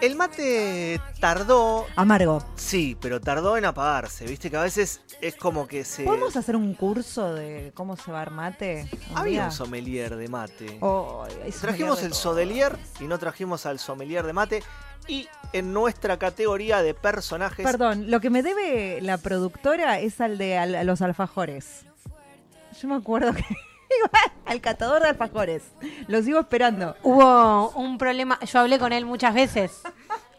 El 0.00 0.16
mate 0.16 0.98
tardó, 1.20 1.86
Amargo. 1.94 2.42
sí, 2.56 2.96
pero 3.00 3.20
tardó 3.20 3.58
en 3.58 3.66
apagarse. 3.66 4.24
Viste 4.24 4.50
que 4.50 4.56
a 4.56 4.62
veces 4.62 5.02
es 5.20 5.34
como 5.36 5.66
que 5.66 5.84
se. 5.84 6.04
¿Podemos 6.04 6.36
hacer 6.36 6.56
un 6.56 6.72
curso 6.74 7.34
de 7.34 7.72
cómo 7.74 7.96
cebar 7.96 8.30
mate? 8.30 8.88
un 9.10 9.18
Había 9.18 9.32
día? 9.32 9.44
un 9.46 9.52
sommelier 9.52 10.16
de 10.16 10.28
mate. 10.28 10.78
Oh, 10.80 11.26
Trajimos 11.60 12.00
de 12.00 12.06
el 12.06 12.14
sodelier 12.14 12.78
y 12.98 13.04
no 13.04 13.18
trajimos 13.18 13.66
al 13.66 13.78
sommelier 13.78 14.24
de 14.24 14.32
mate. 14.32 14.62
Y 15.06 15.28
en 15.52 15.72
nuestra 15.74 16.18
categoría 16.18 16.82
de 16.82 16.94
personajes. 16.94 17.64
Perdón, 17.66 18.10
lo 18.10 18.20
que 18.20 18.30
me 18.30 18.42
debe 18.42 19.00
la 19.02 19.18
productora 19.18 19.98
es 20.00 20.20
al 20.22 20.38
de 20.38 20.56
al- 20.56 20.74
a 20.76 20.84
los 20.84 21.02
alfajores. 21.02 21.84
Yo 22.80 22.88
me 22.88 22.94
acuerdo 22.94 23.34
que 23.34 23.44
al 24.46 24.60
catador 24.60 25.02
de 25.02 25.08
alfajores. 25.08 25.62
Lo 26.08 26.22
sigo 26.22 26.40
esperando. 26.40 26.96
Hubo 27.02 27.70
un 27.70 27.98
problema, 27.98 28.38
yo 28.40 28.60
hablé 28.60 28.78
con 28.78 28.92
él 28.92 29.06
muchas 29.06 29.34
veces. 29.34 29.82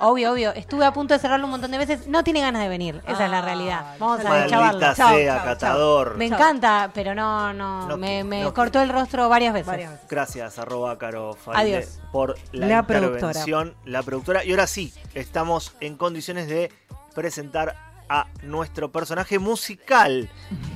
Obvio, 0.04 0.32
obvio. 0.32 0.52
Estuve 0.54 0.84
a 0.86 0.92
punto 0.94 1.14
de 1.14 1.20
cerrarlo 1.20 1.46
un 1.46 1.52
montón 1.52 1.70
de 1.70 1.78
veces. 1.78 2.08
No 2.08 2.24
tiene 2.24 2.42
ganas 2.42 2.64
de 2.64 2.70
venir. 2.70 3.02
Esa 3.08 3.26
es 3.26 3.32
la 3.32 3.38
Ah, 3.38 3.42
realidad. 3.44 3.96
Vamos 4.00 4.26
a 4.26 4.34
deschavarlo. 4.36 4.96
Sea, 4.96 5.44
catador. 5.44 6.18
Me 6.18 6.26
encanta, 6.26 6.90
pero 6.94 7.14
no, 7.14 7.54
no. 7.54 7.88
No 7.88 7.98
me 7.98 8.08
quiero, 8.08 8.26
me 8.26 8.42
no 8.42 8.54
cortó 8.54 8.82
el 8.82 8.90
rostro 8.90 9.30
varias 9.30 9.54
veces. 9.54 9.68
Varias 9.68 9.92
veces. 9.92 10.08
Gracias, 10.10 10.58
arroba 10.58 10.98
Caro 10.98 11.34
Faide, 11.36 11.76
Adiós. 11.78 12.00
por 12.12 12.36
la, 12.52 12.68
La 12.68 12.80
intervención, 12.80 13.76
la 13.86 14.02
productora. 14.02 14.44
Y 14.44 14.50
ahora 14.52 14.66
sí, 14.66 14.92
estamos 15.14 15.76
en 15.82 15.98
condiciones 15.98 16.48
de 16.48 16.72
presentar 17.14 17.76
a 18.10 18.26
nuestro 18.42 18.92
personaje 18.92 19.38
musical 19.38 20.30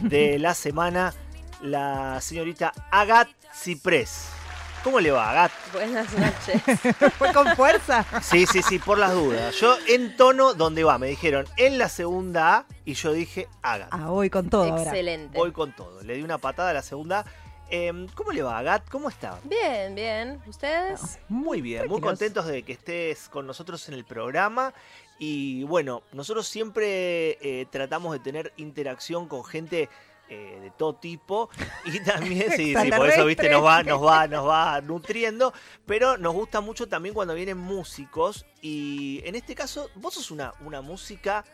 de 0.04 0.38
la 0.38 0.54
semana, 0.54 1.14
la 1.62 2.20
señorita 2.22 2.74
Agat 2.92 3.30
Ciprés. 3.54 4.30
¿Cómo 4.84 5.00
le 5.00 5.10
va, 5.10 5.32
Agat? 5.32 5.52
Buenas 5.74 6.14
noches. 6.14 6.62
Fue 7.18 7.34
con 7.34 7.56
fuerza. 7.56 8.06
Sí, 8.22 8.46
sí, 8.46 8.62
sí, 8.62 8.78
por 8.78 9.00
las 9.00 9.14
dudas. 9.14 9.56
Yo 9.56 9.76
en 9.88 10.16
tono 10.16 10.54
donde 10.54 10.84
va, 10.84 11.00
me 11.00 11.08
dijeron 11.08 11.48
en 11.58 11.80
la 11.80 11.90
segunda 11.90 12.58
A 12.58 12.66
y 12.86 12.94
yo 12.94 13.12
dije 13.12 13.48
Agat. 13.64 13.88
Ah, 13.90 14.10
voy 14.10 14.30
con 14.30 14.50
todo 14.50 14.64
ahora. 14.64 14.84
Excelente. 14.84 15.36
Voy 15.36 15.52
con 15.52 15.76
todo. 15.76 16.04
Le 16.04 16.16
di 16.16 16.22
una 16.22 16.38
patada 16.38 16.70
a 16.70 16.74
la 16.74 16.84
segunda 16.84 17.22
A. 17.22 17.26
Em, 17.72 18.08
¿Cómo 18.10 18.32
le 18.32 18.44
va, 18.44 18.60
Agat? 18.60 18.88
¿Cómo 18.90 19.10
está? 19.10 19.40
Bien, 19.44 19.96
bien. 19.96 20.40
¿Ustedes? 20.46 21.18
Muy 21.30 21.62
bien, 21.62 21.88
muy 21.88 22.00
contentos 22.00 22.46
de 22.46 22.62
que 22.62 22.74
estés 22.74 23.28
con 23.28 23.48
nosotros 23.48 23.88
en 23.90 23.96
el 23.96 24.06
programa. 24.06 24.72
Y 25.18 25.64
bueno, 25.64 26.04
nosotros 26.12 26.48
siempre 26.48 27.40
eh, 27.42 27.66
tratamos 27.72 28.14
de 28.14 28.20
tener 28.20 28.54
interacción 28.58 29.28
con 29.28 29.44
gente 29.44 29.90
eh, 30.30 30.60
de 30.62 30.72
todo 30.72 30.96
tipo. 30.96 31.50
Y 31.86 32.00
también, 32.04 32.52
sí, 32.52 32.76
sí, 32.76 32.92
por 32.92 33.10
eso, 33.10 33.26
viste, 33.26 33.50
nos 33.50 33.64
va, 33.64 33.84
nos 33.84 34.04
va, 34.04 34.28
nos 34.28 34.48
va 34.48 34.82
nutriendo. 34.82 35.54
Pero 35.86 36.18
nos 36.18 36.34
gusta 36.34 36.62
mucho 36.62 36.88
también 36.88 37.14
cuando 37.14 37.34
vienen 37.34 37.58
músicos. 37.58 38.46
Y 38.62 39.22
en 39.26 39.36
este 39.36 39.56
caso, 39.56 39.90
vos 39.96 40.16
sos 40.16 40.32
una, 40.32 40.54
una 40.62 40.82
música 40.82 41.46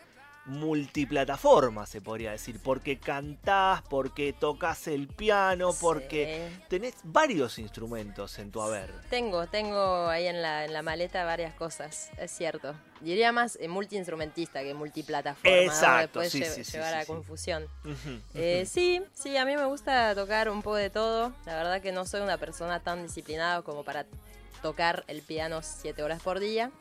multiplataforma, 0.45 1.86
se 1.86 2.02
podría 2.02 2.31
decir. 2.31 2.59
Porque 2.64 2.97
cantás, 3.00 3.81
porque 3.84 4.34
tocas 4.34 4.88
el 4.88 5.08
piano, 5.08 5.72
porque 5.80 6.50
Sí. 6.59 6.66
tenés 6.70 6.95
varios 7.03 7.59
instrumentos 7.59 8.38
en 8.39 8.52
tu 8.52 8.62
haber. 8.62 8.92
Tengo, 9.09 9.47
tengo 9.47 10.08
ahí 10.08 10.28
en 10.28 10.42
la, 10.42 10.66
en 10.66 10.73
la 10.73 10.81
maleta 10.81 11.23
varias 11.23 11.53
cosas, 11.56 12.09
es 12.17 12.31
cierto. 12.31 12.73
Diría 13.02 13.31
más 13.31 13.58
eh, 13.59 13.67
multiinstrumentista 13.67 14.62
que 14.62 14.73
multiplataforma. 14.73 15.58
¿no? 15.58 15.62
Exacto, 15.64 16.19
Después 16.19 16.31
sí, 16.31 16.42
lle- 16.42 16.64
sí, 16.64 16.72
llevar 16.73 16.94
a 16.95 17.06
confusión. 17.06 17.67
Eh, 18.36 18.66
sí, 18.67 19.02
sí, 19.14 19.38
a 19.38 19.45
mí 19.45 19.56
me 19.56 19.66
gusta 19.66 20.14
tocar 20.16 20.50
un 20.50 20.62
poco 20.62 20.75
de 20.75 20.89
todo. 20.89 21.34
La 21.45 21.56
verdad 21.56 21.81
que 21.81 21.92
no 21.92 22.06
soy 22.06 22.22
una 22.22 22.38
persona 22.38 22.80
tan 22.80 23.03
disciplinada 23.03 23.62
como 23.64 23.84
para 23.84 24.06
tocar 24.62 25.03
el 25.08 25.22
piano 25.23 25.62
siete 25.64 26.03
horas 26.03 26.22
por 26.22 26.39
día. 26.39 26.72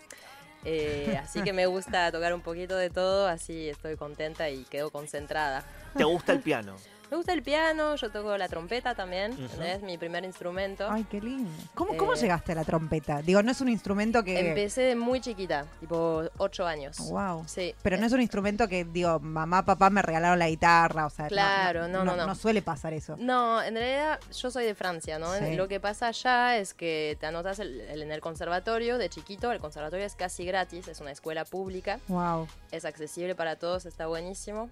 Eh, 0.64 1.18
así 1.22 1.42
que 1.42 1.52
me 1.52 1.66
gusta 1.66 2.12
tocar 2.12 2.34
un 2.34 2.42
poquito 2.42 2.76
de 2.76 2.90
todo, 2.90 3.26
así 3.26 3.68
estoy 3.68 3.96
contenta 3.96 4.50
y 4.50 4.64
quedo 4.64 4.90
concentrada. 4.90 5.64
¿Te 5.96 6.04
gusta 6.04 6.32
el 6.32 6.40
piano? 6.40 6.76
Me 7.10 7.16
gusta 7.16 7.32
el 7.32 7.42
piano, 7.42 7.96
yo 7.96 8.10
toco 8.10 8.36
la 8.38 8.48
trompeta 8.48 8.94
también, 8.94 9.32
Ujú. 9.32 9.62
es 9.62 9.82
mi 9.82 9.98
primer 9.98 10.24
instrumento. 10.24 10.86
Ay, 10.88 11.04
qué 11.10 11.20
lindo. 11.20 11.50
¿Cómo, 11.74 11.96
cómo 11.96 12.14
Eh, 12.14 12.16
llegaste 12.16 12.52
a 12.52 12.54
la 12.54 12.64
trompeta? 12.64 13.20
Digo, 13.20 13.42
no 13.42 13.50
es 13.50 13.60
un 13.60 13.68
instrumento 13.68 14.22
que. 14.22 14.38
Empecé 14.50 14.82
de 14.82 14.94
muy 14.94 15.20
chiquita, 15.20 15.66
tipo 15.80 16.22
8 16.38 16.66
años. 16.66 16.98
Wow. 17.10 17.44
Sí. 17.48 17.74
Pero 17.82 17.96
no 17.96 18.06
es 18.06 18.12
un 18.12 18.20
instrumento 18.20 18.68
que, 18.68 18.84
digo, 18.84 19.18
mamá, 19.18 19.64
papá 19.64 19.90
me 19.90 20.02
regalaron 20.02 20.38
la 20.38 20.48
guitarra, 20.48 21.06
o 21.06 21.10
sea, 21.10 21.24
no- 21.24 21.28
Claro, 21.30 21.88
no, 21.88 22.04
no, 22.04 22.14
no. 22.14 22.26
No 22.26 22.34
suele 22.36 22.62
pasar 22.62 22.92
eso. 22.92 23.16
No, 23.18 23.60
en 23.60 23.74
realidad 23.74 24.20
yo 24.32 24.50
soy 24.52 24.64
de 24.64 24.76
Francia, 24.76 25.18
¿no? 25.18 25.34
Sí. 25.34 25.56
Lo 25.56 25.66
que 25.66 25.80
pasa 25.80 26.06
allá 26.08 26.58
es 26.58 26.74
que 26.74 27.16
te 27.18 27.26
anotas 27.26 27.58
el- 27.58 27.80
el- 27.80 28.02
en 28.02 28.12
el 28.12 28.20
conservatorio 28.20 28.98
de 28.98 29.08
chiquito, 29.08 29.50
el 29.50 29.58
conservatorio 29.58 30.06
es 30.06 30.14
casi 30.14 30.44
gratis, 30.44 30.86
es 30.86 31.00
una 31.00 31.10
escuela 31.10 31.44
pública, 31.44 31.98
Wow. 32.06 32.46
es 32.70 32.84
accesible 32.84 33.34
para 33.34 33.56
todos, 33.56 33.84
está 33.84 34.06
buenísimo. 34.06 34.70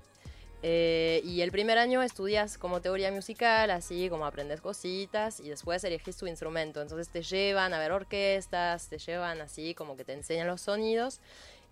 Eh, 0.63 1.21
y 1.25 1.43
el 1.43 1.53
primer 1.53 1.79
año 1.79 2.03
estudias 2.03 2.59
como 2.59 2.81
teoría 2.81 3.13
musical, 3.13 3.71
así 3.71 4.09
como 4.09 4.27
aprendes 4.27 4.61
cositas 4.61 5.39
y 5.39 5.49
después 5.49 5.85
elegís 5.85 6.17
tu 6.17 6.27
instrumento. 6.27 6.83
Entonces 6.83 7.09
te 7.09 7.23
llevan 7.23 7.75
a 7.75 7.79
ver 7.79 7.93
orquestas, 7.93 8.89
te 8.89 8.99
llevan 8.99 9.41
así 9.41 9.75
como 9.75 9.97
que 9.97 10.05
te 10.05 10.15
enseñan 10.15 10.47
los 10.49 10.63
sonidos. 10.63 11.21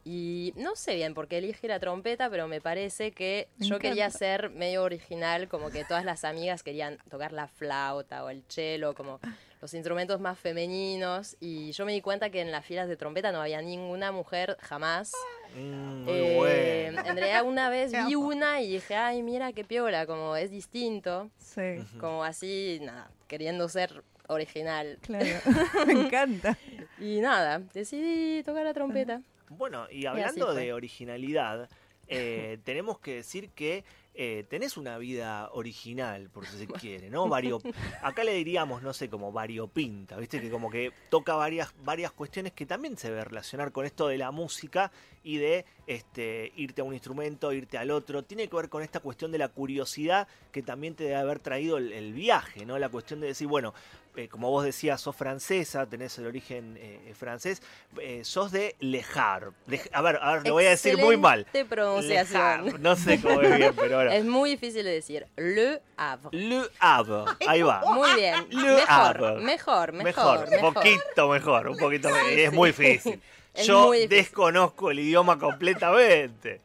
Y 0.05 0.53
no 0.55 0.77
sé 0.77 0.95
bien 0.95 1.15
por 1.15 1.27
qué 1.27 1.39
elige 1.39 1.67
la 1.67 1.81
trompeta, 1.81 2.31
pero 2.31 2.47
me 2.47 2.61
parece 2.61 3.11
que 3.11 3.49
Me 3.59 3.67
yo 3.67 3.81
quería 3.81 4.09
ser 4.09 4.51
medio 4.51 4.85
original, 4.85 5.49
como 5.49 5.71
que 5.71 5.85
todas 5.85 6.05
las 6.05 6.23
amigas 6.23 6.63
querían 6.63 6.99
tocar 7.11 7.33
la 7.33 7.49
flauta 7.49 8.23
o 8.23 8.31
el 8.31 8.45
cello, 8.47 8.95
como 8.95 9.19
los 9.67 9.75
instrumentos 9.75 10.21
más 10.21 10.39
femeninos. 10.39 11.37
Y 11.41 11.73
yo 11.73 11.85
me 11.85 11.93
di 11.93 12.01
cuenta 12.01 12.31
que 12.31 12.41
en 12.41 12.53
las 12.53 12.65
filas 12.65 12.87
de 12.87 12.97
trompeta 12.97 13.33
no 13.33 13.41
había 13.41 13.61
ninguna 13.61 14.13
mujer 14.13 14.57
jamás. 14.61 15.11
Mm, 15.57 16.09
Eh, 16.09 16.35
bueno. 16.37 17.01
En 17.05 17.17
realidad 17.17 17.43
una 17.45 17.69
vez 17.69 17.91
vi 18.07 18.15
una 18.15 18.61
y 18.61 18.75
dije, 18.75 18.95
ay, 18.95 19.25
mira 19.25 19.53
qué 19.53 19.65
piola, 19.65 20.07
como 20.07 20.37
es 20.37 20.53
distinto, 20.53 21.31
Sí, 21.39 21.83
como 21.99 22.23
así, 22.23 22.79
nada, 22.81 23.11
queriendo 23.27 23.69
ser 23.69 24.05
original. 24.29 24.99
claro. 25.03 25.27
me 25.87 25.93
encanta. 25.95 26.57
Y 27.01 27.21
nada, 27.21 27.59
decidí 27.75 28.45
tocar 28.45 28.65
la 28.65 28.73
trompeta. 28.73 29.21
Bueno, 29.49 29.89
y 29.91 30.07
hablando 30.07 30.55
de 30.55 30.73
originalidad, 30.73 31.69
eh, 32.07 32.59
tenemos 32.63 33.01
que 33.01 33.17
decir 33.17 33.51
que 33.51 33.85
eh, 34.17 34.45
tenés 34.49 34.77
una 34.77 34.99
vida 34.99 35.51
original, 35.53 36.31
por 36.31 36.47
si 36.47 36.59
se 36.59 36.67
quiere, 36.81 37.11
¿no? 37.11 37.29
Vario, 37.29 37.61
acá 38.03 38.25
le 38.25 38.33
diríamos, 38.35 38.83
no 38.83 38.93
sé, 38.93 39.09
como 39.09 39.33
variopinta, 39.33 40.17
¿viste? 40.17 40.41
Que 40.41 40.51
como 40.51 40.71
que 40.71 40.93
toca 41.11 41.35
varias, 41.35 41.75
varias 41.85 42.13
cuestiones 42.13 42.53
que 42.53 42.67
también 42.67 42.97
se 42.97 43.11
ve 43.11 43.25
relacionar 43.25 43.73
con 43.73 43.85
esto 43.85 44.09
de 44.09 44.19
la 44.19 44.31
música 44.31 44.91
y 45.27 45.39
de 45.39 45.65
este, 45.89 46.53
irte 46.57 46.83
a 46.83 46.85
un 46.85 46.95
instrumento, 46.95 47.53
irte 47.53 47.77
al 47.79 47.91
otro. 47.91 48.23
Tiene 48.23 48.47
que 48.49 48.55
ver 48.55 48.69
con 48.69 48.85
esta 48.85 49.01
cuestión 49.01 49.33
de 49.33 49.39
la 49.39 49.49
curiosidad 49.49 50.29
que 50.53 50.63
también 50.63 50.95
te 50.95 51.03
debe 51.03 51.17
haber 51.17 51.41
traído 51.41 51.79
el, 51.79 51.93
el 51.93 52.13
viaje, 52.13 52.65
¿no? 52.65 52.79
La 52.79 52.89
cuestión 52.89 53.19
de 53.21 53.27
decir, 53.27 53.49
bueno, 53.49 53.75
eh, 54.15 54.29
como 54.29 54.51
vos 54.51 54.65
decías, 54.65 55.01
sos 55.01 55.17
francesa, 55.17 55.85
tenés 55.87 56.17
el 56.19 56.27
origen 56.27 56.77
eh, 56.79 57.13
francés, 57.19 57.61
eh, 58.01 58.21
sos 58.25 58.53
de 58.53 58.77
Le 58.79 59.05
Havre. 59.17 59.51
Le- 59.67 59.83
a 59.93 60.01
ver, 60.01 60.19
a 60.23 60.33
ver, 60.35 60.47
lo 60.47 60.53
voy 60.55 60.67
a 60.67 60.71
decir 60.71 60.97
muy 60.97 61.17
mal. 61.17 61.41
Excelente 61.41 61.59
Le 61.59 61.65
pronunciación. 61.77 62.41
Havre, 62.41 62.79
no 62.79 62.95
sé 62.97 63.21
cómo 63.21 63.41
es 63.43 63.57
bien, 63.57 63.73
pero 63.77 63.97
ahora. 63.99 64.15
Es 64.17 64.25
muy 64.25 64.51
difícil 64.51 64.85
de 64.85 64.93
decir. 64.93 65.27
Le 65.37 65.83
Havre. 65.97 66.39
Le 66.39 66.63
Havre, 66.79 67.25
ahí 67.49 67.63
va. 67.63 67.81
Muy 67.95 68.15
bien. 68.15 68.47
Le 68.51 68.63
mejor, 68.77 68.85
Havre. 68.89 69.35
mejor, 69.43 69.93
mejor, 69.93 70.49
Mejor, 70.49 70.49
un 70.65 70.73
poquito 70.73 71.29
mejor, 71.29 71.69
un 71.69 71.77
poquito 71.79 72.09
mejor. 72.13 72.31
Es 72.31 72.53
muy 72.53 72.69
difícil. 72.71 73.21
Es 73.57 73.67
Yo 73.67 73.87
muy 73.87 74.07
desconozco 74.07 74.91
el 74.91 74.99
idioma 75.01 75.39
completamente. 75.39 76.61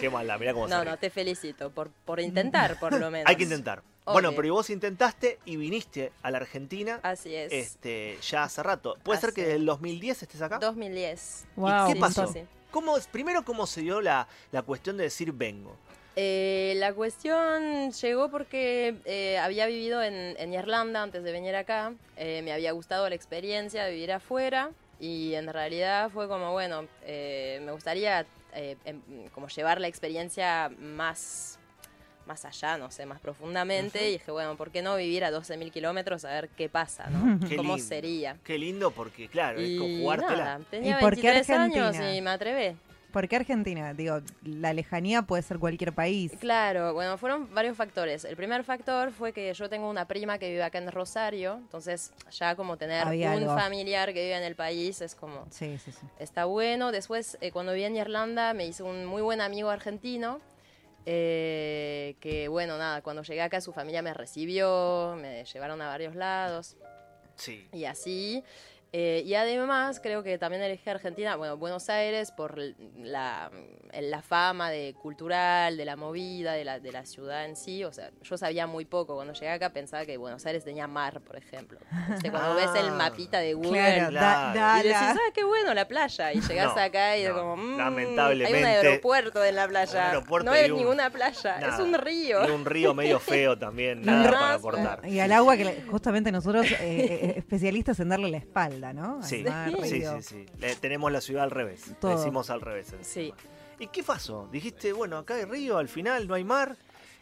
Qué 0.00 0.08
maldad, 0.10 0.38
mirá 0.38 0.52
cómo 0.52 0.68
No, 0.68 0.80
se 0.80 0.84
no, 0.84 0.96
te 0.96 1.10
felicito 1.10 1.70
por, 1.70 1.90
por 2.04 2.20
intentar, 2.20 2.78
por 2.78 2.92
lo 2.98 3.10
menos. 3.10 3.28
Hay 3.28 3.36
que 3.36 3.44
intentar. 3.44 3.82
Bueno, 4.04 4.30
pero 4.36 4.46
y 4.46 4.50
vos 4.50 4.70
intentaste 4.70 5.40
y 5.44 5.56
viniste 5.56 6.12
a 6.22 6.30
la 6.30 6.38
Argentina 6.38 7.00
Así 7.02 7.34
es. 7.34 7.52
este, 7.52 8.16
ya 8.22 8.44
hace 8.44 8.62
rato. 8.62 8.96
¿Puede 9.02 9.20
ser 9.20 9.32
que 9.32 9.44
del 9.44 9.66
2010 9.66 10.22
estés 10.22 10.42
acá? 10.42 10.58
2010. 10.60 11.46
Wow, 11.56 11.86
¿Qué 11.88 11.94
Sí, 11.94 11.98
pasó? 11.98 12.26
sí, 12.28 12.40
sí. 12.40 12.46
¿Cómo, 12.70 12.96
primero, 13.10 13.44
¿cómo 13.44 13.66
se 13.66 13.80
dio 13.80 14.00
la, 14.00 14.28
la 14.52 14.62
cuestión 14.62 14.96
de 14.96 15.04
decir 15.04 15.32
vengo? 15.32 15.76
Eh, 16.14 16.74
la 16.76 16.94
cuestión 16.94 17.90
llegó 17.90 18.30
porque 18.30 18.94
eh, 19.04 19.38
había 19.38 19.66
vivido 19.66 20.02
en, 20.02 20.14
en 20.38 20.54
Irlanda 20.54 21.02
antes 21.02 21.24
de 21.24 21.32
venir 21.32 21.56
acá. 21.56 21.92
Eh, 22.16 22.42
me 22.44 22.52
había 22.52 22.72
gustado 22.72 23.08
la 23.08 23.14
experiencia 23.16 23.84
de 23.84 23.90
vivir 23.92 24.12
afuera 24.12 24.70
y 25.00 25.34
en 25.34 25.52
realidad 25.52 26.10
fue 26.10 26.28
como, 26.28 26.52
bueno, 26.52 26.86
eh, 27.02 27.60
me 27.64 27.72
gustaría 27.72 28.26
eh, 28.54 28.76
em- 28.84 29.02
como 29.32 29.48
llevar 29.48 29.80
la 29.80 29.88
experiencia 29.88 30.70
más, 30.78 31.58
más 32.26 32.44
allá, 32.44 32.78
no 32.78 32.90
sé, 32.90 33.04
más 33.06 33.20
profundamente. 33.20 33.98
Ujú. 33.98 34.06
Y 34.08 34.12
dije, 34.12 34.30
bueno, 34.30 34.56
¿por 34.56 34.70
qué 34.70 34.80
no 34.82 34.96
vivir 34.96 35.24
a 35.24 35.30
12.000 35.30 35.70
kilómetros 35.70 36.24
a 36.24 36.30
ver 36.30 36.48
qué 36.48 36.68
pasa, 36.68 37.08
¿no? 37.10 37.38
Qué 37.48 37.56
¿Cómo 37.56 37.74
lindo. 37.76 37.86
sería? 37.88 38.38
Qué 38.42 38.58
lindo 38.58 38.90
porque, 38.90 39.28
claro, 39.28 39.60
es 39.60 39.76
como 39.78 39.90
Y 39.90 39.96
jugártela. 39.98 40.44
nada, 40.44 40.60
tenía 40.70 40.98
¿Y 40.98 41.00
por 41.02 41.14
qué 41.16 41.30
23 41.32 41.50
años 41.50 41.96
y 41.96 42.20
me 42.22 42.30
atrevé. 42.30 42.76
¿Por 43.12 43.28
qué 43.28 43.36
Argentina? 43.36 43.94
Digo, 43.94 44.20
la 44.42 44.72
lejanía 44.74 45.22
puede 45.22 45.42
ser 45.42 45.58
cualquier 45.58 45.94
país. 45.94 46.32
Claro, 46.38 46.92
bueno, 46.92 47.16
fueron 47.16 47.52
varios 47.54 47.76
factores. 47.76 48.24
El 48.24 48.36
primer 48.36 48.62
factor 48.64 49.10
fue 49.10 49.32
que 49.32 49.52
yo 49.54 49.70
tengo 49.70 49.88
una 49.88 50.06
prima 50.06 50.38
que 50.38 50.50
vive 50.50 50.62
acá 50.62 50.78
en 50.78 50.90
Rosario, 50.92 51.54
entonces 51.54 52.12
ya 52.30 52.54
como 52.56 52.76
tener 52.76 53.06
Había 53.06 53.30
un 53.30 53.42
algo. 53.44 53.54
familiar 53.56 54.12
que 54.12 54.22
vive 54.22 54.36
en 54.36 54.42
el 54.42 54.54
país 54.54 55.00
es 55.00 55.14
como 55.14 55.46
Sí, 55.50 55.78
sí, 55.78 55.92
sí. 55.92 56.06
está 56.18 56.44
bueno. 56.44 56.92
Después, 56.92 57.38
eh, 57.40 57.52
cuando 57.52 57.72
viví 57.72 57.84
en 57.84 57.96
Irlanda, 57.96 58.52
me 58.52 58.66
hice 58.66 58.82
un 58.82 59.06
muy 59.06 59.22
buen 59.22 59.40
amigo 59.40 59.70
argentino. 59.70 60.40
eh, 61.08 62.16
que 62.20 62.48
bueno, 62.48 62.76
nada, 62.78 63.00
cuando 63.00 63.22
llegué 63.22 63.40
acá 63.40 63.60
su 63.60 63.72
familia 63.72 64.02
me 64.02 64.12
recibió, 64.12 65.14
me 65.16 65.44
llevaron 65.44 65.80
a 65.80 65.86
varios 65.86 66.16
lados 66.16 66.76
Sí. 67.36 67.68
y 67.72 67.84
así. 67.84 68.42
Eh, 68.92 69.22
y 69.26 69.34
además 69.34 70.00
creo 70.00 70.22
que 70.22 70.38
también 70.38 70.62
elegí 70.62 70.88
Argentina, 70.88 71.36
bueno, 71.36 71.56
Buenos 71.58 71.90
Aires 71.90 72.30
por 72.30 72.56
la, 72.96 73.50
la 73.92 74.22
fama 74.22 74.70
de 74.70 74.94
cultural, 75.02 75.76
de 75.76 75.84
la 75.84 75.96
movida, 75.96 76.52
de 76.54 76.64
la, 76.64 76.78
de 76.80 76.92
la 76.92 77.04
ciudad 77.04 77.44
en 77.44 77.56
sí. 77.56 77.84
O 77.84 77.92
sea, 77.92 78.10
yo 78.22 78.38
sabía 78.38 78.66
muy 78.66 78.84
poco. 78.86 79.14
Cuando 79.16 79.34
llegué 79.34 79.50
acá 79.50 79.70
pensaba 79.70 80.06
que 80.06 80.16
Buenos 80.16 80.46
Aires 80.46 80.64
tenía 80.64 80.86
mar, 80.86 81.20
por 81.20 81.36
ejemplo. 81.36 81.78
Cuando 82.30 82.54
ves 82.54 82.70
el 82.76 82.86
Ah. 82.90 82.94
mapita 82.96 83.38
de 83.40 83.52
Google 83.54 83.72
Claro, 83.72 84.14
da, 84.14 84.52
da 84.54 84.80
y 84.80 84.82
decís, 84.84 84.96
ah, 85.00 85.30
qué 85.34 85.44
bueno 85.44 85.74
la 85.74 85.86
playa. 85.88 86.32
Y 86.32 86.40
llegás 86.40 86.74
No, 86.74 86.80
acá 86.80 87.18
y 87.18 87.22
es 87.24 87.28
no, 87.30 87.34
como, 87.38 87.56
"Mm, 87.56 87.76
lamentablemente, 87.76 88.56
hay 88.56 88.62
un 88.62 88.86
aeropuerto 88.86 89.44
en 89.44 89.54
la 89.56 89.68
playa. 89.68 90.12
no 90.44 90.54
y 90.54 90.58
es 90.58 90.70
un- 90.70 90.76
ninguna 90.78 91.10
playa, 91.10 91.56
es 91.68 91.78
un 91.80 91.92
río. 91.94 92.46
Y 92.48 92.50
un 92.50 92.64
río 92.64 92.94
medio 92.94 93.18
feo 93.20 93.58
también, 93.58 94.02
nada 94.02 94.30
para 94.30 94.58
cortar. 94.58 95.06
Y 95.06 95.18
al 95.20 95.32
agua 95.32 95.56
que 95.56 95.64
le- 95.64 95.82
justamente 95.82 96.32
nosotros, 96.32 96.66
eh, 96.70 96.76
eh, 96.80 97.34
especialistas 97.36 97.98
en 98.00 98.08
darle 98.08 98.30
la 98.30 98.38
espalda, 98.38 98.75
Sí, 99.22 99.42
mar, 99.44 99.70
sí, 99.82 99.92
río. 100.00 100.16
sí, 100.16 100.22
sí. 100.22 100.46
Le- 100.58 100.76
tenemos 100.76 101.10
la 101.12 101.20
ciudad 101.20 101.44
al 101.44 101.50
revés. 101.50 101.92
Le 102.02 102.08
decimos 102.10 102.50
al 102.50 102.60
revés. 102.60 102.94
Sí. 103.02 103.32
¿Y 103.78 103.88
qué 103.88 104.02
pasó? 104.02 104.48
Dijiste, 104.50 104.92
bueno, 104.92 105.18
acá 105.18 105.34
hay 105.34 105.44
río, 105.44 105.78
al 105.78 105.88
final 105.88 106.26
no 106.28 106.34
hay 106.34 106.44
mar. 106.44 106.76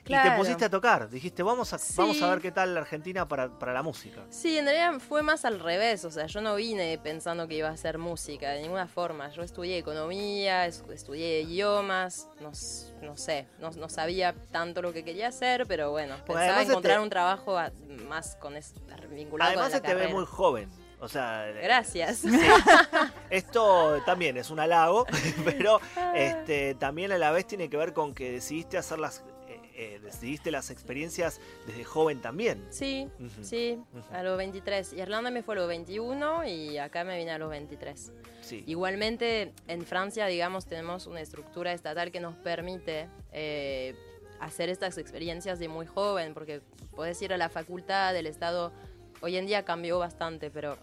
Y 0.06 0.12
te 0.12 0.32
pusiste 0.36 0.66
a 0.66 0.68
tocar. 0.68 1.08
Dijiste, 1.08 1.42
vamos 1.42 1.72
a, 1.72 1.78
Sí. 1.78 1.94
vamos 1.96 2.20
a 2.20 2.28
ver 2.28 2.42
qué 2.42 2.52
tal 2.52 2.74
la 2.74 2.80
Argentina 2.80 3.26
para, 3.26 3.48
para 3.58 3.72
la 3.72 3.82
música. 3.82 4.20
Sí, 4.28 4.58
en 4.58 4.66
realidad 4.66 5.00
fue 5.00 5.22
más 5.22 5.46
al 5.46 5.58
revés, 5.60 6.04
o 6.04 6.10
sea, 6.10 6.26
yo 6.26 6.42
no 6.42 6.56
vine 6.56 6.98
pensando 7.02 7.48
que 7.48 7.54
iba 7.54 7.68
a 7.68 7.72
hacer 7.72 7.96
música 7.96 8.50
de 8.50 8.60
ninguna 8.60 8.86
forma. 8.86 9.30
Yo 9.30 9.42
estudié 9.42 9.78
economía, 9.78 10.66
es- 10.66 10.84
estudié 10.92 11.40
idiomas, 11.40 12.28
no, 12.42 12.50
s- 12.50 12.92
no 13.00 13.16
sé, 13.16 13.46
no, 13.60 13.70
no 13.70 13.88
sabía 13.88 14.34
tanto 14.52 14.82
lo 14.82 14.92
que 14.92 15.04
quería 15.04 15.28
hacer, 15.28 15.66
pero 15.66 15.90
bueno, 15.90 16.16
Porque 16.16 16.34
pensaba 16.34 16.44
además 16.56 16.68
encontrar 16.68 16.92
este- 16.96 17.02
un 17.04 17.10
trabajo 17.10 17.56
a- 17.58 17.72
más 18.06 18.36
con 18.36 18.56
es- 18.56 18.74
vinculado 19.10 19.52
Además 19.52 19.72
con 19.72 19.82
la 19.82 19.88
se 19.88 19.94
te 19.94 19.94
ve 19.94 20.08
muy 20.08 20.26
joven. 20.26 20.68
O 21.04 21.08
sea, 21.08 21.52
Gracias. 21.62 22.16
Sí. 22.16 22.30
Esto 23.30 24.02
también 24.06 24.38
es 24.38 24.48
un 24.48 24.58
halago, 24.58 25.04
pero 25.44 25.78
este, 26.14 26.74
también 26.76 27.12
a 27.12 27.18
la 27.18 27.30
vez 27.30 27.46
tiene 27.46 27.68
que 27.68 27.76
ver 27.76 27.92
con 27.92 28.14
que 28.14 28.32
decidiste 28.32 28.78
hacer 28.78 28.98
las, 28.98 29.22
eh, 29.46 29.60
eh, 29.74 30.00
decidiste 30.02 30.50
las 30.50 30.70
experiencias 30.70 31.42
desde 31.66 31.84
joven 31.84 32.22
también. 32.22 32.66
Sí, 32.70 33.10
sí, 33.42 33.78
a 34.12 34.22
los 34.22 34.38
23. 34.38 34.94
Irlanda 34.94 35.30
me 35.30 35.42
fue 35.42 35.56
a 35.56 35.58
los 35.58 35.68
21 35.68 36.46
y 36.46 36.78
acá 36.78 37.04
me 37.04 37.18
vine 37.18 37.32
a 37.32 37.38
los 37.38 37.50
23. 37.50 38.12
Sí. 38.40 38.64
Igualmente, 38.66 39.52
en 39.68 39.84
Francia, 39.84 40.24
digamos, 40.24 40.64
tenemos 40.64 41.06
una 41.06 41.20
estructura 41.20 41.74
estatal 41.74 42.12
que 42.12 42.20
nos 42.20 42.34
permite 42.36 43.08
eh, 43.30 43.94
hacer 44.40 44.70
estas 44.70 44.96
experiencias 44.96 45.58
de 45.58 45.68
muy 45.68 45.84
joven, 45.84 46.32
porque 46.32 46.62
puedes 46.96 47.20
ir 47.20 47.34
a 47.34 47.36
la 47.36 47.50
facultad 47.50 48.14
del 48.14 48.26
Estado. 48.26 48.72
Hoy 49.20 49.36
en 49.36 49.46
día 49.46 49.64
cambió 49.64 49.98
bastante, 49.98 50.50
pero 50.50 50.76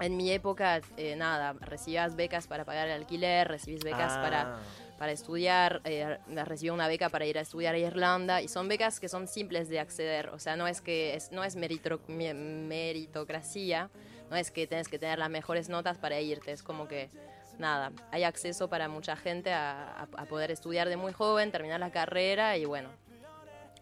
en 0.00 0.16
mi 0.16 0.30
época, 0.32 0.80
eh, 0.96 1.14
nada, 1.16 1.54
recibías 1.60 2.16
becas 2.16 2.46
para 2.46 2.64
pagar 2.64 2.88
el 2.88 2.94
alquiler, 2.94 3.48
recibís 3.48 3.82
becas 3.84 4.14
Ah, 4.16 4.22
para, 4.22 4.56
para 4.98 5.12
estudiar, 5.12 5.80
eh, 5.84 6.18
recibí 6.44 6.70
una 6.70 6.88
beca 6.88 7.08
para 7.08 7.26
ir 7.26 7.38
a 7.38 7.42
estudiar 7.42 7.74
a 7.74 7.78
Irlanda, 7.78 8.40
y 8.42 8.48
son 8.48 8.68
becas 8.68 9.00
que 9.00 9.08
son 9.08 9.28
simples 9.28 9.68
de 9.68 9.80
acceder, 9.80 10.30
o 10.30 10.38
sea, 10.38 10.56
no 10.56 10.66
es 10.66 10.80
que 10.80 11.14
es, 11.14 11.30
no 11.32 11.44
es 11.44 11.56
meritocracia, 11.56 13.90
no 14.30 14.36
es 14.36 14.50
que 14.50 14.66
tienes 14.66 14.88
que 14.88 14.98
tener 14.98 15.18
las 15.18 15.30
mejores 15.30 15.68
notas 15.68 15.98
para 15.98 16.20
irte, 16.20 16.52
es 16.52 16.62
como 16.62 16.88
que 16.88 17.10
nada, 17.58 17.92
hay 18.10 18.24
acceso 18.24 18.68
para 18.68 18.88
mucha 18.88 19.16
gente 19.16 19.52
a, 19.52 19.82
a- 19.82 20.08
a 20.22 20.24
poder 20.26 20.50
estudiar 20.50 20.88
de 20.88 20.96
muy 20.96 21.12
joven, 21.12 21.50
terminar 21.52 21.80
la 21.80 21.90
carrera 21.90 22.56
y 22.56 22.64
bueno. 22.64 22.88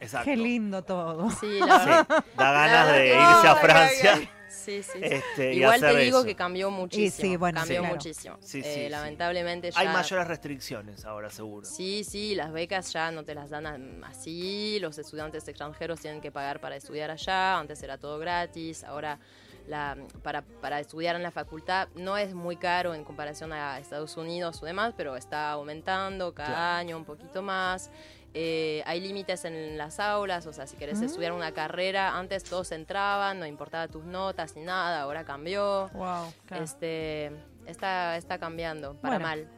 Exacto. 0.00 0.26
Qué 0.26 0.36
lindo 0.36 0.82
todo. 0.82 1.28
Sí, 1.30 1.58
la 1.60 1.78
Sí, 1.80 1.90
da 2.36 2.52
ganas 2.52 2.92
de 2.92 3.06
irse 3.08 3.48
a 3.48 3.54
Francia. 3.56 4.30
Sí, 4.48 4.82
sí. 4.82 4.98
este, 5.02 5.54
Igual 5.54 5.80
te 5.80 5.96
digo 5.96 6.18
eso. 6.18 6.26
que 6.26 6.34
cambió 6.34 6.70
muchísimo. 6.70 7.28
sí, 7.30 7.36
bueno, 7.36 7.60
cambió 7.60 7.76
sí, 7.76 7.80
claro. 7.80 7.94
muchísimo. 7.94 8.36
Sí, 8.40 8.58
Eh, 8.60 8.62
sí, 8.64 8.80
sí. 8.84 8.88
lamentablemente 8.88 9.70
ya. 9.70 9.80
Hay 9.80 9.88
mayores 9.88 10.26
restricciones 10.26 11.04
ahora, 11.04 11.30
seguro. 11.30 11.66
Sí, 11.66 12.04
sí, 12.04 12.34
las 12.34 12.52
becas 12.52 12.92
ya 12.92 13.10
no 13.10 13.24
te 13.24 13.34
las 13.34 13.50
dan 13.50 14.02
así, 14.04 14.78
los 14.80 14.98
estudiantes 14.98 15.46
extranjeros 15.48 16.00
tienen 16.00 16.20
que 16.20 16.30
pagar 16.32 16.60
para 16.60 16.76
estudiar 16.76 17.10
allá, 17.10 17.58
antes 17.58 17.82
era 17.82 17.98
todo 17.98 18.18
gratis, 18.18 18.84
ahora 18.84 19.18
la, 19.66 19.96
para, 20.22 20.40
para 20.42 20.80
estudiar 20.80 21.14
en 21.16 21.22
la 21.22 21.30
facultad 21.30 21.88
no 21.94 22.16
es 22.16 22.32
muy 22.32 22.56
caro 22.56 22.94
en 22.94 23.04
comparación 23.04 23.52
a 23.52 23.78
Estados 23.78 24.16
Unidos 24.16 24.62
o 24.62 24.66
demás, 24.66 24.94
pero 24.96 25.14
está 25.14 25.50
aumentando 25.50 26.32
cada 26.32 26.48
Claro. 26.48 26.76
año 26.78 26.96
un 26.96 27.04
poquito 27.04 27.42
más. 27.42 27.90
Eh, 28.34 28.82
hay 28.86 29.00
límites 29.00 29.44
en 29.44 29.78
las 29.78 29.98
aulas, 30.00 30.46
o 30.46 30.52
sea, 30.52 30.66
si 30.66 30.76
querés 30.76 31.00
Mm. 31.00 31.04
estudiar 31.04 31.32
una 31.32 31.52
carrera, 31.52 32.16
antes 32.18 32.44
todos 32.44 32.72
entraban, 32.72 33.40
no 33.40 33.46
importaba 33.46 33.88
tus 33.88 34.04
notas 34.04 34.54
ni 34.56 34.62
nada, 34.62 35.00
ahora 35.02 35.24
cambió. 35.24 35.88
Wow, 35.94 36.32
claro. 36.46 36.64
Este, 36.64 37.32
está, 37.66 38.16
está 38.16 38.38
cambiando, 38.38 38.94
para 38.96 39.14
Bueno, 39.18 39.26
mal. 39.28 39.48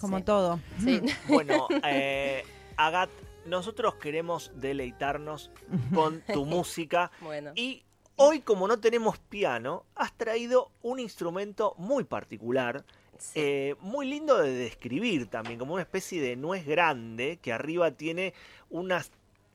Como 0.00 0.18
sí. 0.18 0.24
todo. 0.24 0.60
Sí. 0.82 1.00
Bueno, 1.28 1.68
eh, 1.84 2.44
Agat, 2.76 3.10
nosotros 3.46 3.94
queremos 3.94 4.50
deleitarnos 4.56 5.50
con 5.94 6.20
tu 6.22 6.44
música 6.46 7.10
bueno. 7.20 7.52
y 7.54 7.84
hoy 8.16 8.40
como 8.40 8.66
no 8.66 8.80
tenemos 8.80 9.18
piano, 9.18 9.84
has 9.94 10.12
traído 10.14 10.72
un 10.82 10.98
instrumento 10.98 11.74
muy 11.78 12.04
particular, 12.04 12.84
Sí. 13.18 13.32
eh, 13.40 13.74
muy 13.80 14.06
lindo 14.06 14.38
de 14.38 14.50
describir 14.52 15.26
también, 15.28 15.58
como 15.58 15.74
una 15.74 15.82
especie 15.82 16.20
de 16.20 16.36
nuez 16.36 16.66
grande 16.66 17.38
que 17.42 17.52
arriba 17.52 17.90
tiene 17.90 18.34
unas 18.70 19.10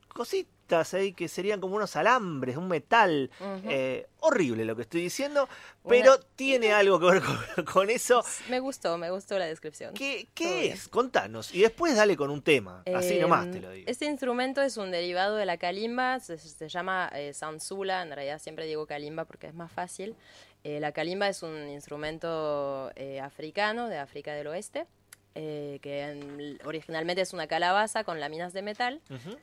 cositas 0.08 0.52
ahí 0.94 1.12
que 1.12 1.28
serían 1.28 1.60
como 1.60 1.76
unos 1.76 1.96
alambres, 1.98 2.56
un 2.56 2.68
metal. 2.70 3.30
Eh, 3.68 4.08
horrible 4.22 4.64
lo 4.64 4.76
que 4.76 4.84
estoy 4.84 5.02
diciendo, 5.02 5.50
pero 5.88 6.18
tiene 6.36 6.72
algo 6.72 6.98
que 7.00 7.06
ver 7.08 7.22
con, 7.22 7.66
con 7.74 7.90
eso. 7.90 8.24
Me 8.50 8.60
gustó, 8.62 8.98
me 8.98 9.10
gustó 9.12 9.38
la 9.38 9.46
descripción. 9.48 9.94
¿Qué, 9.94 10.28
qué 10.34 10.62
bien. 10.62 10.74
es? 10.74 10.88
Contanos. 10.88 11.54
Y 11.54 11.62
después 11.62 11.96
dale 11.96 12.16
con 12.16 12.30
un 12.30 12.42
tema. 12.42 12.84
Así 12.96 13.16
Eh, 13.16 13.20
nomás 13.22 13.52
te 13.52 13.60
lo 13.60 13.72
digo. 13.72 13.86
Este 13.90 14.06
instrumento 14.06 14.62
es 14.62 14.78
un 14.78 14.92
derivado 14.92 15.36
de 15.36 15.46
la 15.46 15.58
kalimba, 15.58 16.20
se, 16.22 16.38
se 16.38 16.70
llama 16.70 17.12
eh, 17.16 17.34
sansula, 17.34 18.02
en 18.02 18.12
realidad 18.12 18.40
siempre 18.40 18.66
digo 18.66 18.86
kalimba 18.86 19.26
porque 19.26 19.48
es 19.48 19.54
más 19.54 19.72
fácil. 19.72 20.16
Eh, 20.64 20.80
la 20.80 20.92
kalimba 20.92 21.28
es 21.28 21.42
un 21.44 21.70
instrumento 21.70 22.92
eh, 22.96 23.20
africano 23.20 23.88
de 23.90 23.98
África 23.98 24.34
del 24.34 24.48
Oeste, 24.48 24.86
eh, 25.34 25.80
que 25.82 26.02
en- 26.02 26.60
originalmente 26.66 27.22
es 27.22 27.34
una 27.34 27.48
calabaza 27.48 28.04
con 28.04 28.20
láminas 28.20 28.54
de 28.54 28.62
metal, 28.62 29.02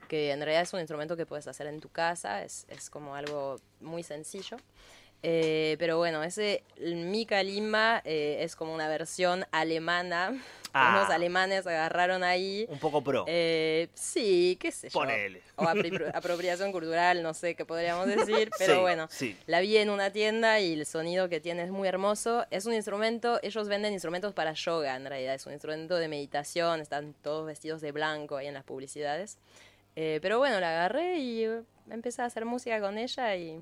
que 0.09 0.31
en 0.31 0.39
realidad 0.41 0.63
es 0.63 0.73
un 0.73 0.81
instrumento 0.81 1.17
que 1.17 1.27
puedes 1.27 1.49
hacer 1.49 1.67
en 1.67 1.81
tu 1.81 1.89
casa, 1.89 2.45
es, 2.45 2.67
es 2.69 2.89
como 2.91 3.15
algo 3.15 3.57
muy 3.81 4.03
sencillo. 4.03 4.59
Eh, 5.23 5.77
pero 5.79 5.99
bueno, 5.99 6.23
ese 6.23 6.63
mi 6.81 7.27
kalimba 7.27 8.03
eh, 8.05 8.39
es 8.41 8.55
como 8.55 8.73
una 8.75 8.89
versión 8.89 9.45
alemana. 9.53 10.41
Ah. 10.75 10.99
Unos 10.99 11.11
alemanes 11.11 11.67
agarraron 11.67 12.23
ahí. 12.23 12.67
Un 12.69 12.79
poco 12.79 13.03
pro. 13.03 13.25
Eh, 13.27 13.89
sí, 13.95 14.59
qué 14.61 14.71
sé 14.71 14.91
yo. 14.91 15.01
Ponele. 15.01 15.41
O 15.57 15.65
apropiación 16.15 16.73
cultural, 16.73 17.23
no 17.23 17.33
sé 17.33 17.55
qué 17.55 17.65
podríamos 17.65 18.07
decir, 18.27 18.51
pero 18.59 18.75
Sí, 18.75 18.81
bueno. 18.81 19.07
sí. 19.11 19.37
La 19.47 19.61
vi 19.61 19.79
en 19.79 19.89
una 19.89 20.11
tienda 20.13 20.61
y 20.61 20.75
el 20.75 20.85
sonido 20.85 21.31
que 21.31 21.41
tiene 21.41 21.63
es 21.63 21.71
muy 21.71 21.89
hermoso. 21.89 22.45
Es 22.51 22.67
un 22.67 22.75
instrumento, 22.75 23.41
ellos 23.43 23.67
venden 23.67 23.95
instrumentos 23.95 24.35
para 24.35 24.53
yoga 24.53 24.95
en 24.95 25.07
realidad, 25.07 25.35
es 25.35 25.47
un 25.47 25.55
instrumento 25.55 25.97
de 25.97 26.07
meditación, 26.07 26.81
están 26.81 27.15
todos 27.23 27.47
vestidos 27.47 27.81
de 27.81 27.91
blanco 27.91 28.37
ahí 28.37 28.47
en 28.47 28.55
las 28.55 28.65
publicidades. 28.65 29.39
Eh, 29.97 30.19
pero 30.21 30.37
bueno, 30.39 30.61
la 30.61 30.69
agarré 30.69 31.17
y 31.19 31.47
empecé 31.91 32.21
a 32.21 32.27
hacer 32.27 32.45
música 32.45 32.79
con 32.79 32.99
ella 32.99 33.35
y, 33.37 33.59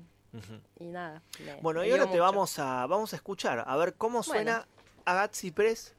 Y 0.79 0.85
nada. 0.85 1.21
me- 1.43 1.55
Bueno, 1.61 1.81
me 1.81 1.87
y 1.87 1.91
ahora 1.91 2.03
te 2.05 2.09
mucho. 2.11 2.21
vamos 2.21 2.59
a, 2.59 2.85
vamos 2.87 3.13
a 3.13 3.15
escuchar, 3.15 3.63
a 3.65 3.75
ver 3.77 3.93
cómo 3.95 4.23
suena 4.23 4.67
Agat 5.05 5.33
Ciprés. 5.33 5.93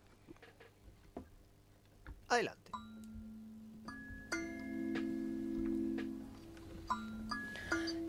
Adelante. 2.28 2.70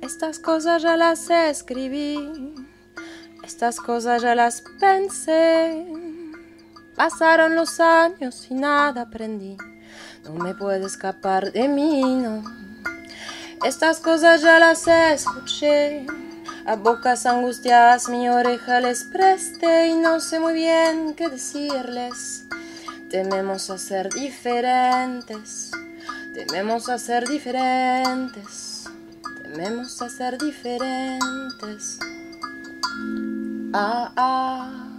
Estas 0.01 0.39
cosas 0.39 0.81
ya 0.81 0.95
las 0.97 1.29
escribí, 1.29 2.55
estas 3.43 3.79
cosas 3.79 4.21
ya 4.21 4.35
las 4.35 4.63
pensé. 4.79 5.85
Pasaron 6.95 7.55
los 7.55 7.79
años 7.79 8.47
y 8.49 8.53
nada 8.55 9.03
aprendí, 9.03 9.55
no 10.23 10.33
me 10.33 10.53
puedo 10.55 10.85
escapar 10.85 11.51
de 11.51 11.67
mí, 11.67 12.01
no. 12.15 12.43
Estas 13.63 13.99
cosas 13.99 14.41
ya 14.41 14.57
las 14.57 14.87
escuché, 14.87 16.05
a 16.65 16.75
bocas 16.77 17.25
angustiadas 17.25 18.07
mi 18.07 18.29
oreja 18.29 18.79
les 18.79 19.03
presté 19.03 19.89
y 19.89 19.95
no 19.95 20.21
sé 20.21 20.39
muy 20.39 20.53
bien 20.53 21.13
qué 21.13 21.27
decirles. 21.27 22.45
Tememos 23.09 23.69
a 23.69 23.77
ser 23.77 24.09
diferentes, 24.13 25.71
tememos 26.33 26.87
a 26.87 26.97
ser 26.97 27.27
diferentes, 27.27 28.85
tememos 29.43 30.01
a 30.01 30.09
ser 30.09 30.37
diferentes. 30.37 31.99
Ah, 33.73 34.13
ah, 34.15 34.97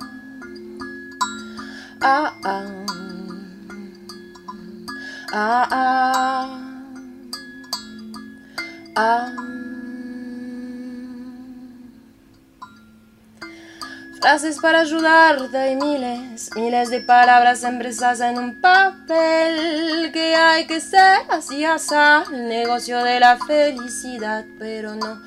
ah, 2.02 2.34
ah, 2.44 2.64
ah, 5.32 5.68
ah, 5.70 6.69
ah. 8.96 9.32
Frases 14.20 14.58
para 14.60 14.80
ayudarte 14.80 15.56
hay 15.56 15.76
miles, 15.76 16.50
miles 16.54 16.90
de 16.90 17.00
palabras 17.00 17.64
empresas 17.64 18.20
en 18.20 18.38
un 18.38 18.60
papel 18.60 20.12
que 20.12 20.34
hay 20.34 20.66
que 20.66 20.78
ser 20.80 21.20
así 21.30 21.64
asá, 21.64 22.24
el 22.30 22.48
negocio 22.48 23.02
de 23.02 23.18
la 23.18 23.38
felicidad, 23.38 24.44
pero 24.58 24.94
no 24.94 25.22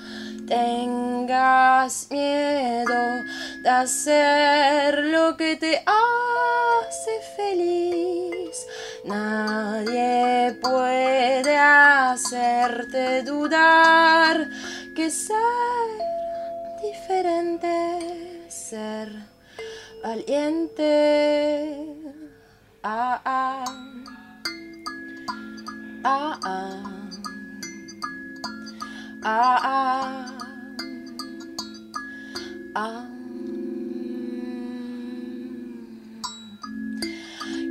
tengas 0.47 2.07
miedo 2.09 3.23
de 3.61 3.69
hacer 3.69 5.05
lo 5.05 5.35
que 5.37 5.55
te 5.55 5.83
hace 5.85 7.11
feliz. 7.35 8.65
Nadie 9.05 10.57
puede 10.61 11.57
hacerte 11.57 13.23
dudar 13.23 14.49
que 14.95 15.09
ser 15.09 15.33
diferente 16.81 18.43
ser 18.49 19.09
valiente. 20.03 21.85
Ah, 22.83 23.21
ah. 23.25 23.65
Ah, 26.03 26.39
ah. 26.43 27.02
Ah, 29.25 29.57
ah. 29.63 30.37
Ah. 32.75 33.07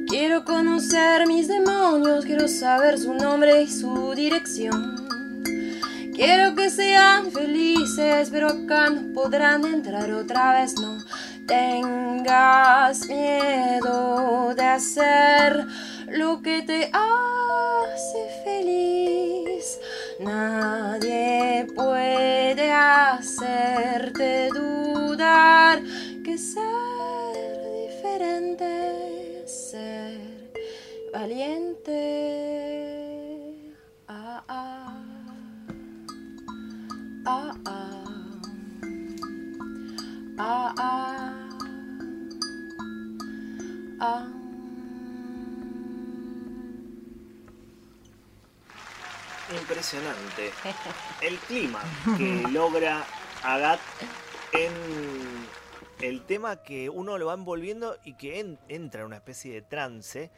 Quiero 0.09 0.45
conocer 0.45 1.27
mis 1.27 1.49
demonios, 1.49 2.25
quiero 2.25 2.49
saber 2.49 2.99
su 2.99 3.13
nombre 3.13 3.63
y 3.63 3.71
su 3.71 4.15
dirección. 4.15 5.07
Quiero 6.15 6.55
que 6.55 6.71
sean 6.71 7.31
felices, 7.31 8.31
pero 8.31 8.49
acá 8.49 8.89
no 8.89 9.13
podrán 9.13 9.67
entrar 9.67 10.11
otra 10.11 10.55
vez, 10.55 10.75
no 10.81 10.97
tengas 11.47 13.07
miedo 13.09 14.55
de 14.55 14.65
hacer 14.65 15.67
lo 16.09 16.41
que 16.41 16.63
te 16.63 16.91
hace. 16.95 17.42
Nadie 20.25 21.67
puede 21.75 22.71
hacerte 22.71 24.49
dudar 24.51 25.83
que 26.25 26.39
ser 26.39 26.63
diferente, 27.87 29.43
ser 29.47 30.53
valiente. 31.13 32.03
Ah, 34.07 34.45
ah. 34.49 34.83
Ah. 44.05 44.42
Impresionante. 49.73 50.53
El 51.23 51.39
clima 51.39 51.83
que 52.19 52.43
logra 52.53 53.05
Agat 53.43 53.81
en 54.53 54.71
el 56.03 56.21
tema 56.27 56.63
que 56.63 56.91
uno 56.91 57.17
lo 57.17 57.27
va 57.27 57.35
envolviendo 57.35 57.97
y 58.05 58.13
que 58.15 58.39
en- 58.41 58.59
entra 58.69 59.01
en 59.01 59.07
una 59.07 59.17
especie 59.17 59.51
de 59.55 59.63
trance. 59.63 60.31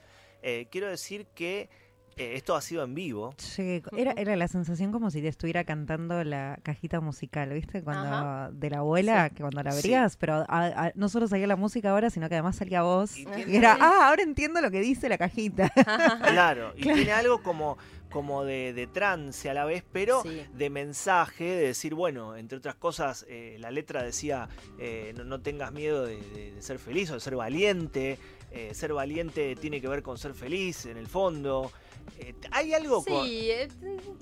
Eh, 0.42 0.68
quiero 0.70 0.86
decir 0.88 1.26
que 1.34 1.68
eh, 2.16 2.34
esto 2.34 2.54
ha 2.56 2.60
sido 2.60 2.84
en 2.84 2.94
vivo. 2.94 3.34
Sí, 3.38 3.82
era, 3.96 4.12
era 4.16 4.36
la 4.36 4.48
sensación 4.48 4.92
como 4.92 5.10
si 5.10 5.20
te 5.20 5.28
estuviera 5.28 5.64
cantando 5.64 6.22
la 6.24 6.58
cajita 6.62 7.00
musical, 7.00 7.50
¿viste? 7.52 7.82
Cuando 7.82 8.06
Ajá. 8.08 8.50
de 8.52 8.70
la 8.70 8.78
abuela, 8.78 9.30
que 9.30 9.42
cuando 9.42 9.62
la 9.62 9.72
Sí. 9.72 9.78
abrías, 9.78 10.16
pero 10.16 10.34
a- 10.34 10.44
a- 10.48 10.92
no 10.94 11.08
solo 11.08 11.26
salía 11.28 11.46
la 11.46 11.56
música 11.56 11.90
ahora, 11.90 12.10
sino 12.10 12.28
que 12.28 12.34
además 12.34 12.56
salía 12.56 12.82
vos. 12.82 13.16
Y 13.16 13.26
era, 13.56 13.76
ah, 13.80 14.08
ahora 14.08 14.22
entiendo 14.22 14.60
lo 14.60 14.70
que 14.70 14.80
dice 14.80 15.08
la 15.08 15.18
cajita. 15.18 15.70
Claro, 16.44 16.72
y 16.76 16.82
tiene 16.82 17.12
algo 17.12 17.42
como, 17.42 17.76
como 18.10 18.44
de, 18.44 18.72
de 18.72 18.86
trance 18.86 19.50
a 19.50 19.54
la 19.54 19.64
vez, 19.64 19.84
pero 19.92 20.22
Sí. 20.22 20.42
de 20.54 20.70
mensaje, 20.70 21.44
de 21.44 21.66
decir, 21.68 21.94
bueno, 21.94 22.36
entre 22.36 22.58
otras 22.58 22.74
cosas, 22.76 23.24
eh, 23.28 23.56
la 23.58 23.70
letra 23.70 24.02
decía, 24.02 24.48
eh, 24.78 25.12
no, 25.16 25.24
no 25.24 25.40
tengas 25.40 25.72
miedo 25.72 26.04
de, 26.04 26.16
de- 26.16 26.52
de 26.52 26.62
ser 26.62 26.78
feliz 26.78 27.10
o 27.10 27.14
de 27.14 27.20
ser 27.20 27.34
valiente. 27.36 28.18
Eh, 28.54 28.74
ser 28.74 28.92
valiente 28.92 29.56
tiene 29.56 29.80
que 29.80 29.88
ver 29.88 30.02
con 30.02 30.16
ser 30.16 30.32
feliz, 30.34 30.86
en 30.86 30.96
el 30.96 31.06
fondo. 31.08 31.70
Eh, 32.18 32.34
hay 32.50 32.74
algo 32.74 33.02
con... 33.02 33.24
Sí, 33.26 33.50
eh, 33.50 33.66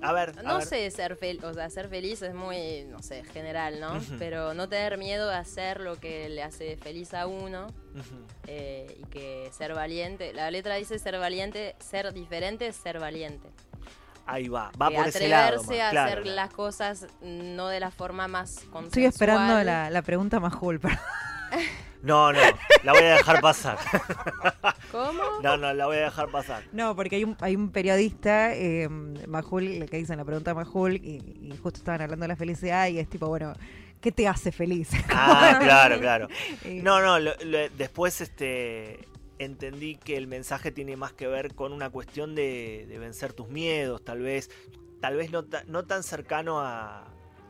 A 0.00 0.12
ver, 0.12 0.32
a 0.38 0.42
no 0.42 0.58
ver. 0.58 0.66
sé, 0.66 0.90
ser, 0.90 1.18
fel- 1.18 1.42
o 1.44 1.52
sea, 1.52 1.68
ser 1.68 1.88
feliz 1.88 2.22
es 2.22 2.32
muy, 2.32 2.84
no 2.84 3.02
sé, 3.02 3.24
general, 3.24 3.80
¿no? 3.80 4.00
Pero 4.18 4.54
no 4.54 4.68
tener 4.68 4.96
miedo 4.98 5.28
de 5.28 5.34
hacer 5.34 5.80
lo 5.80 5.96
que 5.98 6.28
le 6.28 6.42
hace 6.44 6.76
feliz 6.76 7.12
a 7.12 7.26
uno 7.26 7.66
eh, 8.46 8.86
y 9.00 9.04
que 9.06 9.50
ser 9.52 9.74
valiente, 9.74 10.32
la 10.32 10.50
letra 10.50 10.76
dice 10.76 10.98
ser 10.98 11.18
valiente, 11.18 11.74
ser 11.80 12.12
diferente 12.14 12.68
es 12.68 12.76
ser 12.76 13.00
valiente. 13.00 13.48
Ahí 14.24 14.46
va, 14.48 14.70
va 14.80 14.88
Que 14.88 14.94
por 14.96 15.08
ese 15.08 15.28
lado. 15.28 15.58
atreverse 15.58 15.82
a 15.82 15.90
claro. 15.90 16.10
hacer 16.20 16.26
las 16.28 16.52
cosas 16.54 17.06
no 17.20 17.66
de 17.66 17.80
la 17.80 17.90
forma 17.90 18.28
más 18.28 18.52
consensual. 18.70 18.84
Estoy 18.86 19.04
esperando 19.06 19.64
la, 19.64 19.90
la 19.90 20.02
pregunta 20.02 20.38
más 20.38 20.54
cool. 20.54 20.80
No, 22.02 22.32
no, 22.32 22.40
la 22.82 22.92
voy 22.92 23.02
a 23.02 23.14
dejar 23.16 23.40
pasar. 23.40 23.78
¿Cómo? 24.90 25.22
No, 25.42 25.56
no, 25.56 25.72
la 25.72 25.86
voy 25.86 25.96
a 25.98 26.00
dejar 26.04 26.28
pasar. 26.30 26.64
No, 26.72 26.94
porque 26.96 27.16
hay 27.16 27.24
un, 27.24 27.36
hay 27.40 27.54
un 27.56 27.70
periodista, 27.70 28.54
eh, 28.54 28.88
Majul, 28.88 29.78
le 29.78 29.86
que 29.86 29.96
dicen 29.98 30.16
la 30.16 30.24
pregunta 30.24 30.50
a 30.50 30.54
Majul, 30.54 30.96
y, 30.96 31.22
y 31.40 31.56
justo 31.62 31.78
estaban 31.78 32.02
hablando 32.02 32.24
de 32.24 32.28
la 32.28 32.36
felicidad, 32.36 32.88
y 32.88 32.98
es 32.98 33.08
tipo, 33.08 33.28
bueno, 33.28 33.52
¿qué 34.00 34.10
te 34.12 34.26
hace 34.28 34.50
feliz? 34.52 34.90
Ah, 35.10 35.58
claro, 35.62 35.98
claro. 36.00 36.28
Eh, 36.64 36.80
No, 36.82 37.00
no, 37.00 37.18
lo- 37.18 37.34
lo- 37.44 37.68
después 37.70 38.20
este 38.20 39.06
entendí 39.38 39.96
que 39.96 40.16
el 40.16 40.26
mensaje 40.28 40.70
tiene 40.70 40.96
más 40.96 41.12
que 41.12 41.26
ver 41.26 41.54
con 41.54 41.72
una 41.72 41.90
cuestión 41.90 42.34
de, 42.34 42.84
de 42.88 42.98
vencer 42.98 43.32
tus 43.32 43.48
miedos, 43.48 44.04
tal 44.04 44.20
vez, 44.20 44.50
tal 45.00 45.16
vez 45.16 45.30
no, 45.32 45.44
ta- 45.44 45.64
no 45.66 45.84
tan 45.84 46.02
cercano 46.04 46.60
a, 46.60 47.04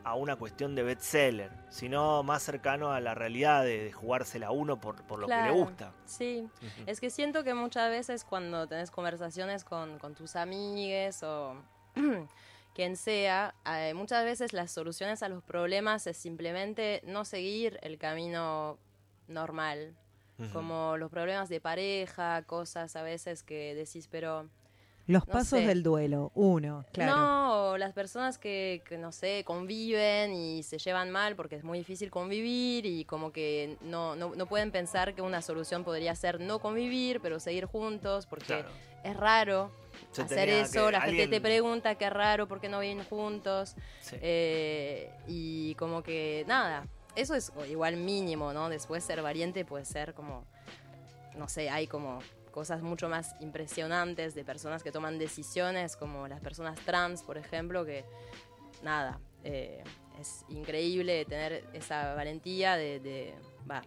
a 0.04 0.14
una 0.14 0.36
cuestión 0.36 0.74
de 0.74 0.82
bestseller, 0.82 1.50
sino 1.70 2.22
más 2.22 2.42
cercano 2.42 2.92
a 2.92 3.00
la 3.00 3.14
realidad 3.14 3.64
de, 3.64 3.84
de 3.84 3.92
jugársela 3.92 4.48
a 4.48 4.50
uno 4.50 4.80
por, 4.80 5.02
por 5.04 5.18
lo 5.18 5.26
que 5.26 5.34
le 5.34 5.50
gusta. 5.50 5.92
Sí, 6.04 6.48
es 6.86 7.00
que 7.00 7.10
siento 7.10 7.44
que 7.44 7.54
muchas 7.54 7.90
veces 7.90 8.24
cuando 8.24 8.66
tenés 8.66 8.90
conversaciones 8.90 9.64
con, 9.64 9.98
con 9.98 10.14
tus 10.14 10.36
amigues 10.36 11.22
o 11.22 11.56
quien 12.74 12.96
sea, 12.96 13.54
eh, 13.66 13.94
muchas 13.94 14.24
veces 14.24 14.52
las 14.52 14.70
soluciones 14.70 15.22
a 15.22 15.28
los 15.28 15.42
problemas 15.42 16.06
es 16.06 16.16
simplemente 16.16 17.02
no 17.04 17.24
seguir 17.24 17.78
el 17.82 17.98
camino 17.98 18.78
normal, 19.28 19.94
como 20.52 20.96
los 20.96 21.08
problemas 21.08 21.48
de 21.48 21.60
pareja, 21.60 22.42
cosas 22.42 22.96
a 22.96 23.02
veces 23.02 23.44
que 23.44 23.76
decís, 23.76 24.08
pero 24.10 24.48
Los 25.06 25.26
no 25.26 25.32
pasos 25.32 25.58
sé. 25.60 25.66
del 25.66 25.82
duelo, 25.82 26.30
uno, 26.34 26.84
claro. 26.92 27.16
no, 27.16 27.76
las 27.78 27.92
personas 27.92 28.38
que, 28.38 28.82
que, 28.88 28.98
no 28.98 29.10
sé, 29.10 29.42
conviven 29.44 30.32
y 30.32 30.62
se 30.62 30.78
llevan 30.78 31.10
mal 31.10 31.34
porque 31.34 31.56
es 31.56 31.64
muy 31.64 31.78
difícil 31.78 32.10
convivir 32.10 32.86
y 32.86 33.04
como 33.04 33.32
que 33.32 33.76
no, 33.80 34.14
no, 34.14 34.34
no 34.36 34.46
pueden 34.46 34.70
pensar 34.70 35.14
que 35.14 35.20
una 35.22 35.42
solución 35.42 35.82
podría 35.82 36.14
ser 36.14 36.38
no 36.40 36.60
convivir, 36.60 37.20
pero 37.20 37.40
seguir 37.40 37.64
juntos 37.66 38.26
porque 38.26 38.46
Claro. 38.46 38.68
es 39.02 39.16
raro 39.16 39.70
Se 40.12 40.22
hacer 40.22 40.48
eso, 40.48 40.90
la 40.90 41.00
gente 41.00 41.26
te 41.26 41.40
pregunta 41.40 41.96
qué 41.96 42.08
raro, 42.08 42.46
por 42.46 42.60
qué 42.60 42.68
no 42.68 42.78
viven 42.78 43.02
juntos 43.04 43.74
Sí. 44.00 44.16
eh, 44.20 45.10
y 45.26 45.74
como 45.74 46.02
que 46.04 46.44
nada, 46.46 46.86
eso 47.16 47.34
es 47.34 47.52
igual 47.68 47.96
mínimo, 47.96 48.52
¿no? 48.52 48.68
Después 48.68 49.02
ser 49.02 49.20
valiente 49.20 49.64
puede 49.64 49.84
ser 49.84 50.14
como, 50.14 50.44
no 51.36 51.48
sé, 51.48 51.68
hay 51.70 51.86
como 51.88 52.20
cosas 52.52 52.82
mucho 52.82 53.08
más 53.08 53.34
impresionantes 53.40 54.34
de 54.36 54.44
personas 54.44 54.82
que 54.84 54.92
toman 54.92 55.18
decisiones, 55.18 55.96
como 55.96 56.28
las 56.28 56.40
personas 56.40 56.78
trans, 56.84 57.22
por 57.24 57.36
ejemplo, 57.38 57.84
que 57.84 58.04
nada, 58.82 59.18
eh, 59.42 59.82
es 60.20 60.44
increíble 60.48 61.24
tener 61.24 61.64
esa 61.72 62.14
valentía 62.14 62.76
de, 62.76 63.00
de- 63.00 63.34
va, 63.68 63.82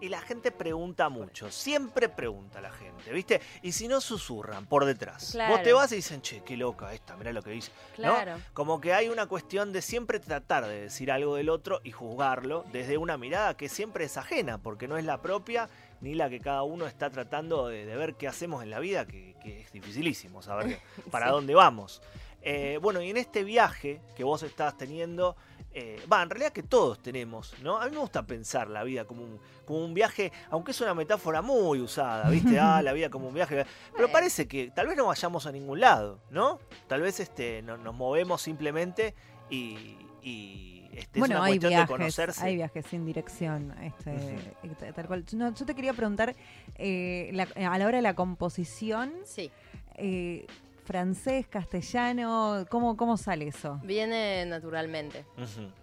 Y 0.00 0.08
la 0.08 0.20
gente 0.20 0.52
pregunta 0.52 1.08
mucho, 1.08 1.50
siempre 1.50 2.08
pregunta 2.08 2.60
la 2.60 2.70
gente, 2.70 3.12
¿viste? 3.12 3.40
Y 3.62 3.72
si 3.72 3.88
no 3.88 4.00
susurran 4.00 4.66
por 4.66 4.84
detrás. 4.84 5.30
Claro. 5.32 5.54
Vos 5.54 5.62
te 5.64 5.72
vas 5.72 5.90
y 5.92 5.96
dicen, 5.96 6.22
che, 6.22 6.42
qué 6.44 6.56
loca 6.56 6.92
esta, 6.94 7.16
mirá 7.16 7.32
lo 7.32 7.42
que 7.42 7.50
dice. 7.50 7.72
¿no? 7.98 8.14
claro. 8.14 8.40
Como 8.52 8.80
que 8.80 8.94
hay 8.94 9.08
una 9.08 9.26
cuestión 9.26 9.72
de 9.72 9.82
siempre 9.82 10.20
tratar 10.20 10.66
de 10.66 10.82
decir 10.82 11.10
algo 11.10 11.34
del 11.34 11.48
otro 11.48 11.80
y 11.82 11.90
juzgarlo 11.90 12.64
desde 12.72 12.96
una 12.96 13.18
mirada 13.18 13.56
que 13.56 13.68
siempre 13.68 14.04
es 14.04 14.16
ajena, 14.16 14.58
porque 14.58 14.86
no 14.86 14.96
es 14.98 15.04
la 15.04 15.20
propia 15.20 15.68
ni 16.00 16.14
la 16.14 16.30
que 16.30 16.38
cada 16.38 16.62
uno 16.62 16.86
está 16.86 17.10
tratando 17.10 17.66
de, 17.66 17.84
de 17.84 17.96
ver 17.96 18.14
qué 18.14 18.28
hacemos 18.28 18.62
en 18.62 18.70
la 18.70 18.78
vida, 18.78 19.04
que, 19.04 19.34
que 19.42 19.62
es 19.62 19.72
dificilísimo 19.72 20.42
saber 20.42 20.78
para 21.10 21.26
Sí. 21.26 21.32
dónde 21.32 21.54
vamos. 21.56 22.00
Eh, 22.42 22.78
bueno, 22.80 23.02
y 23.02 23.10
en 23.10 23.16
este 23.16 23.42
viaje 23.42 24.00
que 24.16 24.22
vos 24.22 24.44
estás 24.44 24.76
teniendo, 24.78 25.34
eh, 25.72 26.02
va, 26.10 26.22
en 26.22 26.30
realidad 26.30 26.52
que 26.52 26.62
todos 26.62 26.98
tenemos, 27.00 27.54
¿no? 27.62 27.78
A 27.80 27.84
mí 27.86 27.92
me 27.92 27.98
gusta 27.98 28.26
pensar 28.26 28.68
la 28.68 28.82
vida 28.84 29.04
como 29.04 29.22
un, 29.22 29.38
como 29.64 29.84
un 29.84 29.94
viaje, 29.94 30.32
aunque 30.50 30.70
es 30.72 30.80
una 30.80 30.94
metáfora 30.94 31.42
muy 31.42 31.80
usada, 31.80 32.28
¿viste? 32.30 32.58
Ah, 32.60 32.82
la 32.82 32.92
vida 32.92 33.10
como 33.10 33.28
un 33.28 33.34
viaje. 33.34 33.64
Pero 33.94 34.10
parece 34.10 34.48
que 34.48 34.70
tal 34.70 34.86
vez 34.88 34.96
no 34.96 35.06
vayamos 35.06 35.46
a 35.46 35.52
ningún 35.52 35.80
lado, 35.80 36.20
¿no? 36.30 36.58
Tal 36.88 37.02
vez 37.02 37.20
este, 37.20 37.62
no- 37.62 37.76
nos 37.76 37.94
movemos 37.94 38.40
simplemente 38.42 39.14
y, 39.50 39.96
y 40.22 40.88
este, 40.92 41.18
es 41.18 41.20
Bueno, 41.20 41.36
una 41.36 41.44
hay 41.44 41.52
cuestión 41.52 41.70
de 41.70 41.76
viajes, 41.76 41.90
conocerse. 41.90 42.44
hay 42.44 42.56
viajes 42.56 42.86
sin 42.86 43.04
dirección, 43.04 43.74
este, 43.82 44.56
ta- 44.80 44.92
tal 44.92 45.06
cual. 45.06 45.24
No, 45.34 45.54
yo 45.54 45.64
te 45.66 45.74
quería 45.74 45.92
preguntar, 45.92 46.34
eh, 46.76 47.30
la- 47.34 47.46
a 47.72 47.78
la 47.78 47.86
hora 47.86 47.98
de 47.98 48.02
la 48.02 48.14
composición, 48.14 49.12
Sí, 49.24 49.50
eh, 49.96 50.46
francés, 50.88 51.46
castellano, 51.46 52.64
¿cómo, 52.70 52.96
¿cómo 52.96 53.18
sale 53.18 53.48
eso? 53.48 53.78
viene 53.84 54.46
naturalmente. 54.46 55.26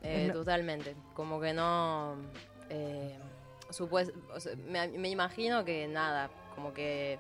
Eh, 0.02 0.32
Totalmente. 0.34 0.96
Como 1.14 1.40
que 1.40 1.54
no. 1.54 2.16
eh, 2.72 3.16
supues- 3.70 4.12
o 4.34 4.40
sea, 4.40 4.56
me, 4.56 4.88
me 4.88 5.10
imagino 5.10 5.64
que 5.64 5.88
nada, 5.88 6.32
como 6.56 6.74
que 6.74 7.20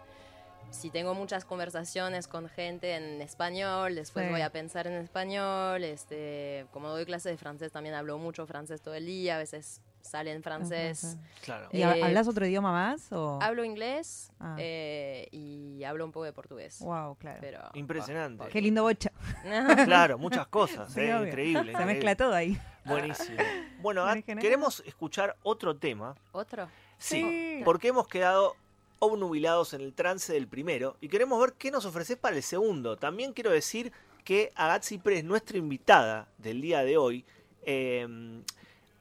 si 0.71 0.89
tengo 0.89 1.13
muchas 1.13 1.45
conversaciones 1.45 2.27
con 2.27 2.49
gente 2.49 2.95
en 2.95 3.21
español, 3.21 3.93
después 3.93 4.25
Sí. 4.25 4.31
voy 4.31 4.41
a 4.41 4.49
pensar 4.49 4.87
en 4.87 4.93
español. 4.93 5.83
Este, 5.83 6.65
como 6.73 6.89
doy 6.89 7.05
clases 7.05 7.33
de 7.33 7.37
francés, 7.37 7.71
también 7.71 7.93
hablo 7.93 8.17
mucho 8.17 8.47
francés 8.47 8.81
todo 8.81 8.95
el 8.95 9.05
día, 9.05 9.35
a 9.35 9.37
veces 9.37 9.79
sale 10.05 10.31
en 10.31 10.41
francés. 10.43 11.17
Claro. 11.43 11.67
¿Y 11.71 11.81
Eh, 11.81 12.03
hablas 12.03 12.27
otro 12.27 12.45
idioma 12.45 12.71
más? 12.71 13.11
O? 13.11 13.39
Hablo 13.41 13.63
inglés 13.63 14.31
Ah. 14.39 14.55
eh, 14.59 15.27
y 15.31 15.83
hablo 15.83 16.05
un 16.05 16.11
poco 16.11 16.25
de 16.25 16.33
portugués. 16.33 16.79
Wow, 16.79 17.15
claro. 17.15 17.37
Pero, 17.41 17.59
Impresionante. 17.73 18.47
Qué 18.49 18.61
lindo 18.61 18.83
bocha. 18.83 19.11
Claro, 19.85 20.17
muchas 20.17 20.47
cosas, 20.47 20.91
Sí, 20.93 21.01
¿eh? 21.01 21.27
increíble. 21.27 21.73
Se 21.75 21.85
mezcla 21.85 22.15
todo 22.15 22.33
ahí. 22.33 22.59
Buenísimo. 22.85 23.37
Bueno, 23.81 24.03
queremos 24.25 24.81
escuchar 24.85 25.35
otro 25.43 25.75
tema. 25.77 26.15
¿Otro? 26.31 26.67
Sí, 26.97 27.21
Sí. 27.21 27.61
porque 27.63 27.89
hemos 27.89 28.07
quedado 28.07 28.55
obnubilados 28.99 29.73
en 29.73 29.81
el 29.81 29.93
trance 29.93 30.33
del 30.33 30.47
primero 30.47 30.97
y 31.01 31.07
queremos 31.09 31.39
ver 31.39 31.53
qué 31.53 31.69
nos 31.69 31.85
ofreces 31.85 32.17
para 32.17 32.35
el 32.35 32.41
segundo. 32.41 32.97
También 32.97 33.33
quiero 33.33 33.51
decir 33.51 33.91
que 34.23 34.51
Agat 34.55 34.83
Ciprés, 34.83 35.23
nuestra 35.23 35.57
invitada 35.59 36.27
del 36.39 36.61
día 36.61 36.83
de 36.83 36.97
hoy, 36.97 37.25
eh, 37.63 38.07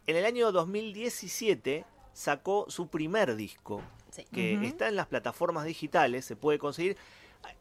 en 0.07 0.17
el 0.17 0.25
año 0.25 0.53
2017 0.53 1.85
sacó 2.13 2.67
su 2.69 2.89
primer 2.89 3.35
disco, 3.37 3.83
Sí. 4.11 4.25
que 4.33 4.65
está 4.67 4.89
en 4.89 4.97
las 4.97 5.07
plataformas 5.09 5.65
digitales, 5.65 6.25
se 6.25 6.37
puede 6.37 6.59
conseguir. 6.59 6.97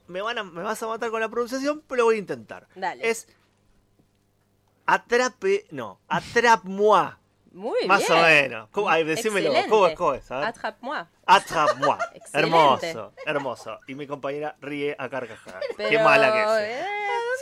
Me, 0.07 0.21
van 0.21 0.37
a- 0.37 0.43
me 0.43 0.61
vas 0.61 0.81
a 0.83 0.87
matar 0.87 1.09
con 1.09 1.19
la 1.19 1.29
pronunciación, 1.29 1.81
pero 1.87 1.99
lo 1.99 2.05
voy 2.05 2.15
a 2.15 2.19
intentar. 2.19 2.67
Dale. 2.75 3.09
Es 3.09 3.27
Atrape, 4.85 5.65
no, 5.71 5.99
Attrape-moi. 6.07 7.11
Muy 7.53 7.85
Más 7.87 7.99
bien. 7.99 8.11
o 8.11 8.21
menos. 8.23 8.69
¿Cómo? 8.71 8.89
Ay, 8.89 9.03
decímelo. 9.03 9.47
Excelente. 9.49 9.69
¿Cómo 9.69 9.87
es? 9.87 9.95
¿Cómo 9.95 10.13
es? 10.15 10.31
A 10.31 10.39
ver. 10.39 10.47
Attrape-moi. 10.47 11.05
Attrape-moi. 11.27 11.97
Excelente. 12.15 12.33
hermoso, 12.89 13.13
hermoso. 13.27 13.79
Y 13.87 13.93
mi 13.95 14.07
compañera 14.07 14.55
ríe 14.59 14.95
a 14.97 15.07
carcajadas. 15.07 15.63
Qué 15.77 15.99
mala 15.99 16.31
que 16.33 16.41
es. 16.41 16.79
eh, 16.81 16.85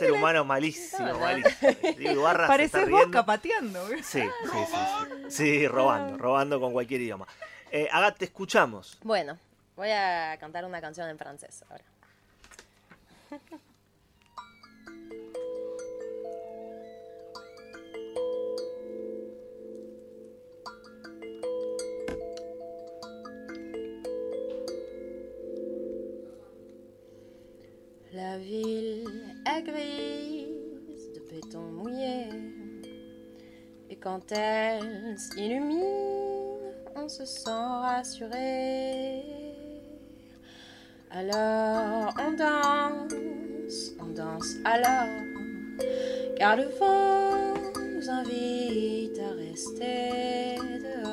Ser 0.02 0.12
humano 0.12 0.44
malísimo, 0.44 1.14
malísimo. 1.18 1.70
Digo, 1.98 2.28
está 2.28 2.46
Pareces 2.48 2.86
riendo. 2.86 3.06
Boca 3.06 3.24
pateando. 3.24 3.86
Sí, 3.88 4.02
sí, 4.02 4.22
sí, 4.22 4.58
sí. 4.66 5.30
Sí, 5.30 5.68
robando, 5.68 6.18
robando 6.18 6.60
con 6.60 6.72
cualquier 6.72 7.02
idioma. 7.02 7.26
Eh, 7.70 7.88
Agat, 7.90 8.18
te 8.18 8.24
escuchamos. 8.24 8.98
Bueno, 9.04 9.38
voy 9.76 9.90
a 9.90 10.36
cantar 10.40 10.64
una 10.64 10.80
canción 10.80 11.08
en 11.08 11.18
francés 11.18 11.64
ahora. 11.70 11.84
La 28.12 28.36
ville 28.36 29.31
est 29.46 29.62
grise 29.62 31.12
de 31.14 31.20
béton 31.30 31.62
mouillé. 31.62 32.28
Et 33.90 33.96
quand 33.96 34.32
elle 34.32 35.18
s'illumine, 35.18 35.82
on 36.94 37.08
se 37.08 37.24
sent 37.24 37.50
rassuré. 37.50 39.22
Alors 41.10 42.14
on 42.18 42.32
danse, 42.32 43.92
on 44.00 44.06
danse 44.14 44.54
alors, 44.64 45.08
car 46.36 46.56
le 46.56 46.64
vent 46.78 47.54
nous 47.94 48.08
invite 48.08 49.18
à 49.18 49.32
rester 49.34 50.56
dehors. 50.80 51.11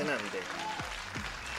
Impresionante. 0.00 0.38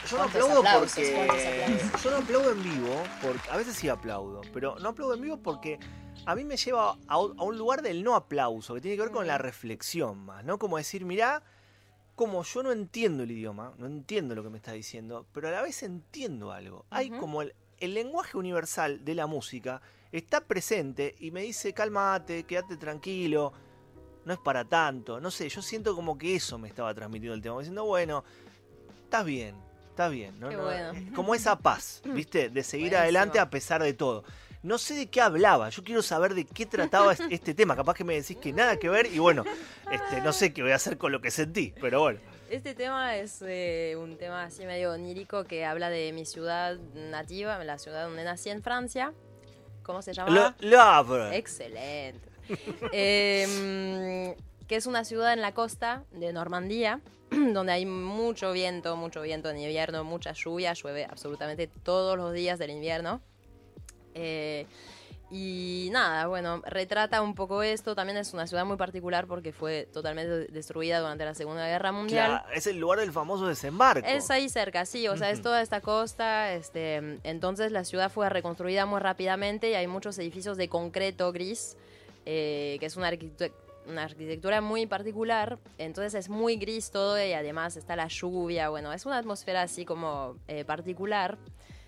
Yo 0.10 0.18
no 0.18 0.24
¿Cuántos 0.24 0.42
aplaudo 0.44 0.60
aplausos? 0.60 1.04
porque. 1.16 2.00
Yo 2.04 2.12
no 2.12 2.18
aplaudo 2.18 2.52
en 2.52 2.64
vivo, 2.64 3.04
porque 3.22 3.50
a 3.50 3.58
veces 3.58 3.76
sí 3.76 3.90
aplaudo, 3.90 4.42
pero 4.54 4.76
no 4.80 4.90
aplaudo 4.90 5.14
en 5.14 5.22
vivo 5.22 5.38
porque 5.38 5.80
a 6.26 6.36
mí 6.36 6.44
me 6.44 6.58
lleva 6.58 6.98
a, 7.08 7.18
un- 7.20 7.58
lugar 7.58 7.82
del 7.82 8.04
no 8.04 8.16
aplauso, 8.16 8.74
que 8.76 8.82
tiene 8.82 8.98
que 8.98 9.04
ver 9.04 9.12
con 9.12 9.28
la 9.28 9.38
reflexión 9.38 10.20
más, 10.26 10.44
¿no? 10.44 10.60
Como 10.60 10.78
decir, 10.78 11.06
mirá, 11.06 11.42
como 12.16 12.44
yo 12.44 12.64
no 12.64 12.72
entiendo 12.72 13.24
el 13.24 13.32
idioma, 13.32 13.74
no 13.78 13.88
entiendo 13.88 14.36
lo 14.36 14.44
que 14.44 14.50
me 14.50 14.58
está 14.58 14.74
diciendo, 14.74 15.26
pero 15.32 15.48
a 15.48 15.52
la 15.52 15.62
vez 15.62 15.82
entiendo 15.84 16.52
algo. 16.52 16.86
Hay 16.90 17.10
como 17.10 17.42
el, 17.42 17.56
el 17.80 17.94
lenguaje 17.94 18.38
universal 18.38 19.04
de 19.06 19.16
la 19.16 19.26
música 19.26 19.82
está 20.12 20.42
presente 20.42 21.16
y 21.20 21.32
me 21.32 21.42
dice, 21.42 21.74
cálmate, 21.74 22.44
quédate 22.44 22.78
tranquilo, 22.78 23.54
no 24.26 24.34
es 24.34 24.40
para 24.40 24.66
tanto. 24.66 25.20
No 25.20 25.32
sé, 25.32 25.50
yo 25.50 25.62
siento 25.62 25.96
como 25.96 26.18
que 26.18 26.36
eso 26.36 26.58
me 26.58 26.68
estaba 26.68 26.94
transmitiendo 26.94 27.34
el 27.36 27.42
tema, 27.42 27.58
diciendo, 27.60 27.86
bueno, 27.86 28.24
estás 29.04 29.26
bien, 29.26 29.56
está 29.90 30.08
bien. 30.10 30.40
¿no? 30.40 30.48
Bueno. 30.52 30.94
Como 31.16 31.36
esa 31.36 31.58
paz, 31.58 32.02
¿viste? 32.06 32.50
De 32.50 32.64
seguir 32.64 32.88
Buenísimo. 32.92 33.02
adelante 33.04 33.40
a 33.40 33.50
pesar 33.50 33.82
de 33.84 33.94
todo. 33.94 34.24
No 34.64 34.78
sé 34.78 34.94
de 34.96 35.08
qué 35.08 35.20
hablaba, 35.20 35.68
yo 35.70 35.84
quiero 35.84 36.02
saber 36.02 36.34
de 36.36 36.46
qué 36.46 36.66
trataba 36.66 37.12
es- 37.14 37.20
este 37.30 37.54
tema. 37.56 37.76
Capaz 37.76 37.96
que 37.96 38.04
me 38.06 38.16
decís 38.16 38.38
que 38.38 38.54
nada 38.54 38.78
que 38.78 38.88
ver 38.90 39.08
y 39.14 39.20
bueno, 39.20 39.44
este, 39.92 40.22
no 40.22 40.32
sé 40.32 40.54
qué 40.54 40.62
voy 40.62 40.72
a 40.72 40.76
hacer 40.76 40.98
con 40.98 41.12
lo 41.12 41.20
que 41.22 41.32
sentí, 41.32 41.74
pero 41.82 42.00
bueno. 42.02 42.20
Este 42.50 42.76
tema 42.76 43.16
es 43.18 43.42
eh, 43.46 43.96
un 44.00 44.16
tema 44.18 44.44
así 44.44 44.66
medio 44.66 44.92
onírico 44.94 45.44
que 45.46 45.66
habla 45.66 45.90
de 45.90 46.14
mi 46.14 46.24
ciudad 46.26 46.78
nativa, 46.94 47.62
la 47.64 47.78
ciudad 47.80 48.06
donde 48.06 48.24
nací 48.24 48.50
en 48.52 48.62
Francia. 48.62 49.12
¿Cómo 49.82 50.02
se 50.02 50.14
llama? 50.14 50.56
Le 50.60 50.78
Havre. 50.78 51.36
Excelente. 51.36 52.30
Eh, 52.92 54.36
que 54.68 54.76
es 54.76 54.86
una 54.86 55.04
ciudad 55.04 55.34
en 55.34 55.42
la 55.42 55.54
costa 55.54 56.04
de 56.12 56.34
Normandía, 56.34 57.02
donde 57.32 57.74
hay 57.74 57.86
mucho 57.86 58.52
viento, 58.52 58.96
mucho 58.96 59.22
viento 59.22 59.50
en 59.50 59.58
invierno, 59.58 60.04
mucha 60.04 60.34
lluvia, 60.34 60.74
llueve 60.74 61.06
absolutamente 61.06 61.68
todos 61.68 62.18
los 62.18 62.34
días 62.34 62.60
del 62.60 62.72
invierno. 62.72 63.22
Eh, 64.14 64.66
y 65.36 65.90
nada, 65.92 66.28
bueno, 66.28 66.62
retrata 66.64 67.24
un 67.24 67.34
poco 67.34 67.64
esto. 67.64 67.96
También 67.96 68.18
es 68.18 68.36
una 68.36 68.46
ciudad 68.46 68.66
muy 68.66 68.78
particular 68.78 69.26
porque 69.26 69.52
fue 69.52 69.90
totalmente 69.92 70.52
destruida 70.52 71.00
durante 71.00 71.26
la 71.26 71.34
Segunda 71.34 71.66
Guerra 71.68 71.92
Mundial. 71.92 72.30
Claro, 72.30 72.46
es 72.54 72.68
el 72.68 72.78
lugar 72.78 73.00
del 73.00 73.12
famoso 73.12 73.48
desembarco. 73.48 74.08
Es 74.08 74.30
ahí 74.30 74.48
cerca, 74.48 74.86
sí, 74.86 75.08
o 75.08 75.18
sea, 75.18 75.32
es 75.32 75.42
toda 75.42 75.64
esta 75.64 75.82
costa, 75.82 76.54
este, 76.54 77.20
entonces 77.24 77.72
la 77.72 77.84
ciudad 77.84 78.12
fue 78.12 78.30
reconstruida 78.30 78.86
muy 78.86 79.00
rápidamente 79.00 79.72
y 79.72 79.74
hay 79.74 79.88
muchos 79.88 80.20
edificios 80.20 80.56
de 80.56 80.70
concreto 80.70 81.32
gris, 81.32 81.78
eh, 82.26 82.78
que 82.80 82.86
es 82.86 82.96
una, 82.98 83.12
arquitectu- 83.12 83.52
una 83.88 84.04
arquitectura 84.04 84.62
muy 84.62 84.86
particular, 84.86 85.60
entonces 85.78 86.14
es 86.14 86.30
muy 86.30 86.56
gris 86.56 86.92
todo 86.92 87.24
y 87.24 87.34
además 87.34 87.76
está 87.76 87.96
la 87.96 88.08
lluvia, 88.08 88.70
bueno, 88.70 88.94
es 88.94 89.06
una 89.06 89.18
atmósfera 89.18 89.62
así 89.62 89.86
como 89.86 90.38
eh, 90.48 90.64
particular. 90.66 91.38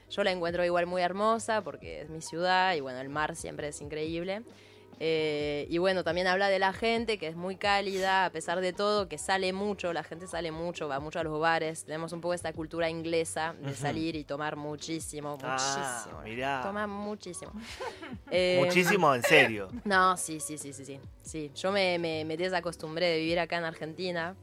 Yo 0.09 0.23
la 0.23 0.31
encuentro 0.31 0.63
igual 0.63 0.85
muy 0.85 1.01
hermosa 1.01 1.61
porque 1.61 2.01
es 2.01 2.09
mi 2.09 2.21
ciudad 2.21 2.75
y 2.75 2.79
bueno, 2.79 2.99
el 2.99 3.09
mar 3.09 3.35
siempre 3.35 3.69
es 3.69 3.81
increíble. 3.81 4.43
Eh, 4.99 5.67
y 5.69 5.77
bueno, 5.77 6.03
también 6.03 6.27
habla 6.27 6.47
de 6.49 6.59
la 6.59 6.71
gente, 6.73 7.17
que 7.17 7.27
es 7.27 7.35
muy 7.35 7.55
cálida, 7.57 8.25
a 8.25 8.29
pesar 8.31 8.61
de 8.61 8.71
todo, 8.73 9.07
que 9.09 9.17
sale 9.17 9.51
mucho, 9.53 9.91
la 9.93 10.03
gente 10.03 10.27
sale 10.27 10.51
mucho, 10.51 10.87
va 10.87 10.99
mucho 10.99 11.19
a 11.19 11.23
los 11.23 11.39
bares. 11.39 11.83
Tenemos 11.85 12.13
un 12.13 12.21
poco 12.21 12.33
esta 12.33 12.53
cultura 12.53 12.89
inglesa 12.89 13.55
de 13.61 13.75
salir 13.75 14.15
y 14.15 14.23
tomar 14.23 14.55
muchísimo, 14.55 15.37
Ah, 15.43 15.57
muchísimo. 16.03 16.21
mirá. 16.23 16.61
Toma 16.63 16.87
muchísimo. 16.87 17.51
Eh, 18.31 18.59
Muchísimo, 18.65 19.13
en 19.13 19.21
serio. 19.23 19.69
No, 19.85 20.17
sí, 20.17 20.39
sí, 20.39 20.57
sí, 20.57 20.73
sí, 20.73 20.83
sí. 20.83 20.99
sí. 21.23 21.51
Yo 21.55 21.71
me, 21.71 21.99
me, 21.99 22.25
me 22.25 22.35
desacostumbré 22.37 23.07
de 23.07 23.17
vivir 23.19 23.39
acá 23.39 23.57
en 23.57 23.63
Argentina. 23.65 24.35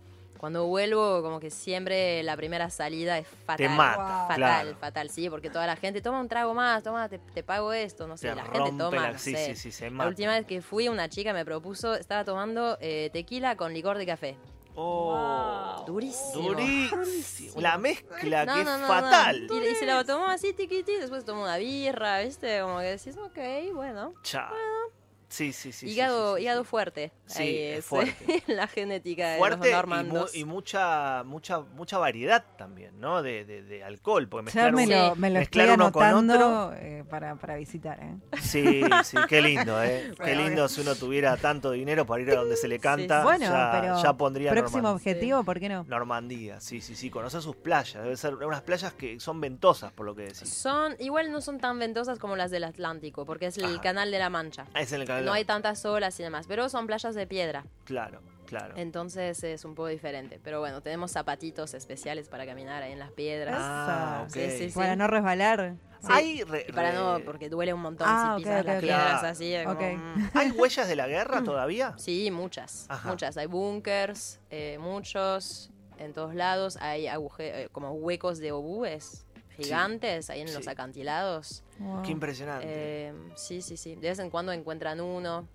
Cuando 0.43 0.67
vuelvo, 0.67 1.23
como 1.23 1.39
que 1.39 1.51
siempre 1.51 2.21
la 2.25 2.37
primera 2.37 2.69
salida 2.69 3.17
es 3.17 3.29
fatal. 3.29 3.57
Te 3.59 3.69
mata, 3.69 4.25
Fatal, 4.27 4.37
claro. 4.37 4.77
fatal, 4.77 5.09
sí, 5.09 5.31
porque 5.31 5.51
toda 5.51 5.69
la 5.69 5.77
gente 5.77 6.01
toma 6.03 6.19
un 6.19 6.27
trago 6.27 6.53
más, 6.53 6.83
toma, 6.83 7.09
te, 7.09 7.19
te 7.21 7.45
pago 7.45 7.73
esto, 7.73 8.09
no 8.09 8.17
sé, 8.17 8.31
Te 8.31 8.35
la 8.35 8.45
gente 8.47 8.73
toma, 8.77 9.03
la- 9.03 9.13
no 9.13 9.19
sí, 9.21 9.37
sé. 9.37 9.55
sí, 9.55 9.71
sí, 9.71 9.71
se 9.71 9.85
La 9.85 9.91
mata. 9.93 10.09
última 10.09 10.33
vez 10.33 10.45
que 10.45 10.61
fui, 10.61 10.89
una 10.89 11.09
chica 11.09 11.33
me 11.33 11.45
propuso, 11.45 11.95
estaba 11.95 12.25
tomando 12.25 12.77
eh, 12.81 13.09
tequila 13.13 13.55
con 13.57 13.73
licor 13.73 13.99
de 13.99 14.07
café. 14.07 14.37
Oh, 14.75 15.85
Durísimo. 15.87 16.43
durísimo. 16.43 17.61
La 17.61 17.79
mezcla 17.79 18.45
No, 18.45 18.55
que 18.57 18.65
no, 18.65 18.75
es 18.75 18.81
no, 18.81 18.87
fatal. 18.89 19.47
no. 19.47 19.55
Y, 19.55 19.59
y 19.71 19.75
se 19.77 19.87
lo 19.87 20.05
tomó 20.05 20.27
así, 20.27 20.53
tiquiti, 20.55 20.97
después 20.97 21.25
tomó 21.25 21.43
una 21.45 21.57
birra, 21.59 22.21
¿viste? 22.23 22.61
Como 22.63 22.79
que 22.81 22.87
decís, 22.87 23.17
ok, 23.17 23.39
bueno. 23.75 24.13
Chao. 24.25 24.53
Sí, 24.53 25.02
sí, 25.33 25.53
sí. 25.53 25.73
sí, 25.73 25.87
hígado, 25.89 26.35
sí, 26.35 26.39
sí, 26.39 26.43
hígado 26.43 26.65
fuerte. 26.65 27.13
Sí, 27.27 27.43
Ahí 27.43 27.57
es 27.59 27.85
fuerte. 27.85 28.43
la 28.47 28.67
genética 28.69 29.31
de 29.31 29.39
Fuerte 29.39 29.71
los 29.73 29.85
y, 29.85 30.05
mu- 30.05 30.27
y 30.35 30.45
mucha, 30.45 31.23
mucha, 31.25 31.61
mucha 31.61 31.99
variedad 31.99 32.45
también, 32.59 33.01
¿no? 33.01 33.23
De, 33.23 33.45
de, 33.45 33.63
de 33.63 33.83
alcohol, 33.83 34.29
porque 34.29 34.51
Ya 34.53 34.71
mezclar 34.71 34.73
me 34.75 34.87
lo, 34.87 35.17
me 35.17 35.31
lo 35.31 35.39
mezclar 35.39 35.67
estoy 35.69 35.75
uno 35.75 35.93
con 35.93 36.03
anotando 36.05 36.67
otro. 36.67 36.77
eh, 36.77 37.05
para, 37.09 37.35
para 37.37 37.57
visitar, 37.57 37.99
¿eh? 38.03 38.17
Sí, 38.41 38.83
sí, 39.05 39.17
qué 39.29 39.41
lindo, 39.41 39.83
¿eh? 39.83 40.11
Qué 40.17 40.23
Bueno, 40.35 40.43
lindo 40.45 40.69
si 40.69 40.81
uno 40.83 40.95
tuviera 40.95 41.37
tanto 41.37 41.71
dinero 41.71 42.05
para 42.07 42.23
ir 42.23 42.31
a 42.31 42.37
donde 42.37 42.57
se 42.57 42.69
le 42.69 42.79
canta. 42.79 43.23
Bueno, 43.23 43.47
ya, 43.47 43.69
pero 43.73 44.03
ya 44.03 44.13
pondría 44.17 44.51
próximo 44.51 44.83
Normandía. 44.83 44.95
objetivo, 45.13 45.45
¿por 45.45 45.59
qué 45.61 45.69
no? 45.69 45.85
Normandía, 45.89 46.61
sí, 46.61 46.81
sí, 46.81 46.95
sí, 46.95 47.11
conocer 47.11 47.41
sus 47.43 47.57
playas. 47.57 48.03
Debe 48.03 48.17
ser 48.17 48.35
unas 48.35 48.63
playas 48.63 48.93
que 48.95 49.19
son 49.21 49.41
ventosas, 49.41 49.93
por 49.93 50.07
lo 50.07 50.15
que 50.15 50.23
decís. 50.23 50.49
Son, 50.49 50.95
igual 50.99 51.31
no 51.33 51.41
son 51.41 51.59
tan 51.59 51.79
ventosas 51.79 52.19
como 52.19 52.37
las 52.37 52.51
del 52.51 52.65
Atlántico, 52.65 53.25
porque 53.25 53.47
es 53.47 53.57
el 53.59 53.65
Ajá. 53.65 53.81
canal 53.81 54.11
de 54.11 54.19
la 54.19 54.29
Mancha. 54.31 54.67
Ah, 54.75 54.83
es 54.83 54.93
en 54.93 55.01
el 55.01 55.07
canal. 55.07 55.22
No 55.25 55.33
hay 55.33 55.45
tantas 55.45 55.85
olas 55.85 56.19
y 56.21 56.23
demás, 56.23 56.47
pero 56.47 56.69
son 56.69 56.87
playas 56.87 57.15
de 57.15 57.27
piedra. 57.27 57.65
Claro, 57.85 58.21
claro. 58.47 58.75
Entonces 58.77 59.43
es 59.45 59.65
un 59.65 59.75
poco 59.75 59.89
diferente. 59.89 60.41
Pero 60.43 60.61
bueno, 60.61 60.81
tenemos 60.83 61.11
zapatitos 61.13 61.75
especiales 61.75 62.29
para 62.29 62.47
caminar 62.47 62.83
ahí 62.83 62.93
en 62.93 62.99
las 62.99 63.11
piedras. 63.13 63.57
Ah, 63.59 64.25
Eso. 64.27 64.39
ok. 64.39 64.45
Sí, 64.51 64.59
sí, 64.59 64.71
sí. 64.71 64.79
Para 64.79 64.97
no 64.97 65.07
resbalar. 65.07 65.75
Sí. 66.01 66.09
Hay, 66.11 66.43
re- 66.43 66.67
Y 66.69 66.73
para 66.73 66.93
no, 66.93 67.21
porque 67.25 67.49
duele 67.49 67.73
un 67.73 67.81
montón 67.81 68.09
Ah, 68.11 68.35
si 68.37 68.43
ok, 68.43 68.49
pisas 68.49 68.61
ok, 68.63 68.67
las 68.67 68.81
piedras 68.81 69.21
Claro. 69.21 69.29
así. 69.29 69.55
como, 69.65 69.97
mm. 69.97 70.31
¿Hay 70.35 70.51
huellas 70.51 70.89
de 70.89 70.97
la 70.97 71.07
guerra 71.07 71.45
todavía? 71.45 71.95
Sí, 71.97 72.31
muchas. 72.33 72.87
Ajá. 72.89 73.09
Muchas. 73.09 73.37
Hay 73.37 73.47
búnkers, 73.47 74.41
eh, 74.51 74.79
muchos, 74.81 75.71
en 75.99 76.13
todos 76.13 76.35
lados. 76.35 76.77
Hay 76.81 77.07
aguje 77.07 77.63
eh, 77.65 77.69
como 77.71 77.93
huecos 77.93 78.39
de 78.39 78.51
obúes 78.51 79.25
gigantes 79.65 80.31
ahí 80.31 80.41
en 80.43 80.49
Sí. 80.49 80.55
los 80.55 80.69
acantilados. 80.69 81.63
Wow. 81.79 82.03
Qué 82.03 82.11
impresionante. 82.13 82.67
Eh, 82.69 83.13
sí, 83.37 83.63
sí, 83.63 83.77
sí. 83.77 83.95
De 83.97 84.09
vez 84.11 84.19
en 84.19 84.31
cuando 84.31 84.53
encuentran 84.53 85.01
uno. 85.01 85.47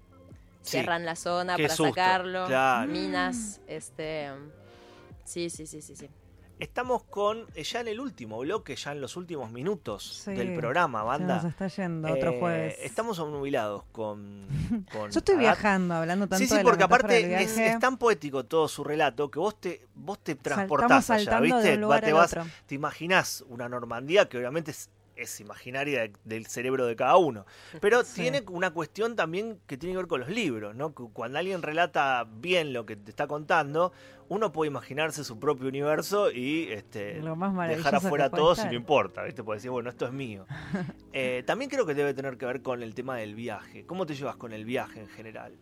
Sí. 0.62 0.72
Cierran 0.72 1.06
la 1.06 1.16
zona 1.16 1.56
Qué 1.56 1.64
para 1.64 1.76
susto, 1.76 1.94
sacarlo. 1.94 2.46
claro. 2.48 2.92
Minas. 2.92 3.62
Este. 3.68 4.30
Sí, 5.24 5.50
sí, 5.50 5.66
sí, 5.66 5.82
sí, 5.82 5.96
sí. 5.96 6.10
Estamos 6.60 7.04
con, 7.04 7.46
eh, 7.54 7.64
ya 7.64 7.82
en 7.82 7.88
el 7.88 8.00
último 8.00 8.40
bloque, 8.40 8.76
ya 8.76 8.92
en 8.92 9.00
los 9.00 9.16
últimos 9.16 9.52
minutos 9.52 10.22
Sí, 10.26 10.32
del 10.34 10.56
programa, 10.56 11.04
banda. 11.04 11.36
nos 11.36 11.46
está 11.46 11.68
yendo 11.68 12.12
otro 12.12 12.32
Eh, 12.32 12.40
jueves. 12.40 12.78
Estamos 12.82 13.20
obnubilados 13.20 13.84
con, 13.92 14.48
con 14.92 15.12
Yo 15.12 15.20
estoy 15.20 15.36
Agat- 15.36 15.40
viajando, 15.40 15.94
hablando 15.94 16.28
tanto 16.28 16.44
Sí, 16.44 16.50
sí, 16.50 16.58
de 16.58 16.64
porque 16.64 16.84
aparte 16.84 17.44
es, 17.44 17.80
tan 17.80 17.98
poético 17.98 18.46
todo 18.46 18.68
su 18.68 18.84
relato 18.84 19.30
que 19.30 19.38
vos 19.40 19.60
te, 19.62 19.86
vos 19.94 20.18
te 20.24 20.34
transportás 20.34 21.10
allá, 21.12 21.26
saltando 21.26 21.56
¿viste? 21.58 21.70
de 21.70 21.76
un 21.76 21.82
lugar 21.82 22.04
te 22.04 22.14
vas, 22.14 22.36
te 22.66 22.74
imaginás 22.76 23.44
una 23.50 23.70
Normandía 23.70 24.28
que 24.28 24.38
obviamente 24.40 24.72
es, 24.72 24.90
es 25.18 25.40
imaginaria 25.40 26.02
de- 26.02 26.14
del 26.24 26.46
cerebro 26.48 26.86
de 26.86 26.96
cada 26.96 27.18
uno. 27.18 27.46
Pero 27.82 28.04
Sí. 28.04 28.22
tiene 28.22 28.44
una 28.50 28.72
cuestión 28.72 29.16
también 29.16 29.60
que 29.68 29.78
tiene 29.78 29.94
que 29.94 29.98
ver 29.98 30.08
con 30.08 30.20
los 30.22 30.30
libros, 30.30 30.76
¿no? 30.76 30.94
Cuando 30.94 31.40
alguien 31.40 31.62
relata 31.62 32.26
bien 32.30 32.74
lo 32.74 32.86
que 32.86 32.96
te 32.96 33.10
está 33.10 33.28
contando, 33.28 33.92
uno 34.30 34.52
puede 34.52 34.70
imaginarse 34.70 35.24
su 35.24 35.40
propio 35.40 35.68
universo 35.70 36.32
y 36.32 36.68
este, 36.72 37.22
Lo 37.22 37.36
más 37.36 37.70
dejar 37.70 37.96
afuera 37.96 38.30
puede 38.30 38.42
todo 38.42 38.52
estar. 38.54 38.66
si 38.68 38.72
no 38.74 38.78
importa, 38.78 39.24
¿viste? 39.24 39.44
Puede 39.44 39.58
decir, 39.58 39.72
bueno, 39.72 39.90
esto 39.90 40.06
es 40.06 40.12
mío. 40.12 40.46
Eh, 41.14 41.42
también 41.48 41.70
creo 41.72 41.86
que 41.88 41.96
debe 41.96 42.14
tener 42.14 42.38
que 42.38 42.46
ver 42.46 42.62
con 42.62 42.84
el 42.84 42.94
tema 42.94 43.16
del 43.18 43.34
viaje. 43.34 43.86
¿Cómo 43.88 44.06
te 44.06 44.14
llevas 44.14 44.36
con 44.36 44.54
el 44.54 44.66
viaje 44.66 45.00
en 45.00 45.08
general? 45.08 45.54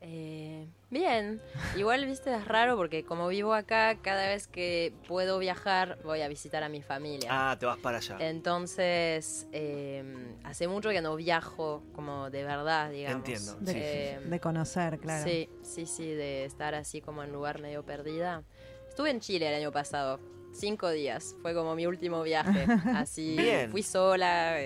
Eh, 0.00 0.68
bien, 0.90 1.40
igual 1.76 2.04
viste 2.06 2.34
es 2.34 2.44
raro 2.46 2.76
porque 2.76 3.04
como 3.04 3.28
vivo 3.28 3.54
acá, 3.54 3.96
cada 4.02 4.28
vez 4.28 4.46
que 4.46 4.92
puedo 5.08 5.38
viajar 5.38 5.98
voy 6.04 6.20
a 6.20 6.28
visitar 6.28 6.62
a 6.62 6.68
mi 6.68 6.82
familia. 6.82 7.28
Ah, 7.32 7.56
te 7.58 7.66
vas 7.66 7.78
para 7.78 7.96
allá. 7.96 8.16
Entonces, 8.20 9.46
eh, 9.52 10.04
hace 10.44 10.68
mucho 10.68 10.90
que 10.90 11.00
no 11.00 11.16
viajo 11.16 11.82
como 11.92 12.30
de 12.30 12.44
verdad, 12.44 12.90
digamos. 12.90 13.16
Entiendo, 13.28 13.56
De, 13.60 14.36
Eh, 14.36 14.40
conocer, 14.40 14.98
claro. 14.98 15.24
Sí, 15.24 15.48
sí, 15.62 15.86
sí, 15.86 16.06
de 16.10 16.44
estar 16.44 16.74
así 16.74 17.00
como 17.00 17.22
en 17.22 17.32
lugar 17.32 17.60
medio 17.60 17.84
perdida. 17.84 18.44
Estuve 18.88 19.10
en 19.10 19.20
Chile 19.20 19.48
el 19.48 19.54
año 19.54 19.72
pasado, 19.72 20.20
cinco 20.52 20.90
días, 20.90 21.34
fue 21.42 21.54
como 21.54 21.74
mi 21.74 21.86
último 21.86 22.22
viaje. 22.22 22.66
Así, 23.08 23.36
Bien. 23.36 23.70
fui 23.70 23.82
sola. 23.82 24.56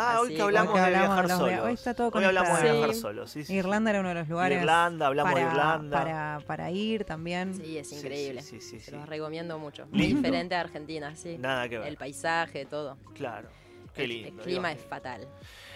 Ah, 0.00 0.20
hoy 0.20 0.34
que 0.34 0.42
hablamos 0.42 0.74
de 0.74 0.80
hablamos, 0.80 1.08
viajar 1.08 1.28
de- 1.28 1.34
solos. 1.34 1.60
hoy 1.66 1.72
está 1.74 1.94
todo 1.94 2.10
Hoy 2.14 2.24
hablamos 2.24 2.62
de 2.62 2.72
viajar 2.72 2.94
Sí. 2.94 3.00
solos, 3.00 3.30
sí, 3.30 3.44
sí. 3.44 3.54
Irlanda 3.54 3.90
era 3.90 4.00
uno 4.00 4.08
de 4.10 4.14
los 4.16 4.28
lugares. 4.28 4.58
Irlanda, 4.60 5.06
hablamos 5.06 5.34
de 5.34 5.40
para, 5.40 5.50
Irlanda. 5.52 5.98
Para, 5.98 6.40
para 6.46 6.70
ir 6.70 7.04
también. 7.04 7.54
sí, 7.54 7.76
es 7.78 7.92
increíble. 7.92 8.42
Sí, 8.42 8.60
sí, 8.60 8.70
sí, 8.70 8.80
Se 8.80 8.90
sí. 8.90 8.96
los 8.96 9.08
recomiendo 9.08 9.58
mucho. 9.58 9.86
Muy 9.90 10.06
diferente 10.14 10.54
a 10.54 10.60
Argentina, 10.60 11.14
sí. 11.16 11.36
Nada 11.38 11.68
que 11.68 11.78
ver. 11.78 11.88
El 11.88 11.96
paisaje, 11.96 12.64
todo. 12.66 12.96
Claro. 13.14 13.48
Qué 13.94 14.04
El- 14.04 14.08
lindo. 14.10 14.28
El, 14.42 14.46
clima 14.46 14.72
es 14.72 14.80
fatal. 14.84 15.26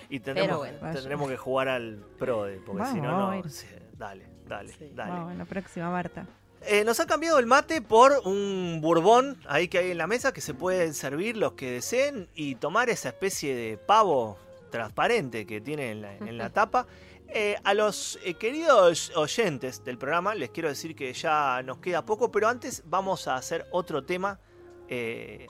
Y 0.09 0.21
tendremos, 0.21 0.59
bueno. 0.59 0.79
Tendremos 0.93 1.29
que 1.29 1.37
jugar 1.37 1.69
al 1.69 1.97
PRODE, 2.19 2.61
porque 2.65 2.85
si 2.87 3.01
no, 3.01 3.33
no. 3.33 3.43
dale, 3.99 4.27
dale, 4.47 4.73
Sí. 4.73 4.91
dale. 4.95 5.11
Vamos, 5.11 5.33
en 5.33 5.39
la 5.39 5.45
próxima, 5.45 5.91
Marta. 5.91 6.27
Eh, 6.67 6.85
nos 6.85 6.99
ha 7.01 7.07
cambiado 7.07 7.39
el 7.39 7.47
mate 7.47 7.83
por 7.83 8.23
un 8.25 8.79
bourbon 8.81 9.37
ahí 9.47 9.69
que 9.69 9.79
hay 9.79 9.91
en 9.91 9.99
la 9.99 10.07
mesa 10.07 10.33
que 10.33 10.41
se 10.41 10.55
pueden 10.55 10.95
servir 10.95 11.37
los 11.37 11.53
que 11.53 11.71
deseen 11.73 12.29
y 12.35 12.55
tomar 12.55 12.89
esa 12.89 13.11
especie 13.11 13.55
de 13.55 13.77
pavo 13.77 14.39
transparente 14.71 15.47
que 15.47 15.61
tiene 15.61 15.91
en 15.91 16.03
la, 16.03 16.17
en 16.17 16.39
la 16.39 16.51
tapa. 16.51 16.87
Eh, 17.29 17.57
a 17.65 17.75
los 17.75 18.19
eh, 18.25 18.35
queridos 18.35 19.13
oyentes 19.17 19.85
del 19.85 19.99
programa 19.99 20.35
les 20.35 20.51
quiero 20.51 20.69
decir 20.69 20.95
que 20.95 21.13
ya 21.13 21.63
nos 21.65 21.79
queda 21.79 22.05
poco, 22.05 22.31
pero 22.31 22.49
antes 22.49 22.83
vamos 22.87 23.29
a 23.29 23.37
hacer 23.37 23.67
otro 23.71 24.05
tema. 24.05 24.39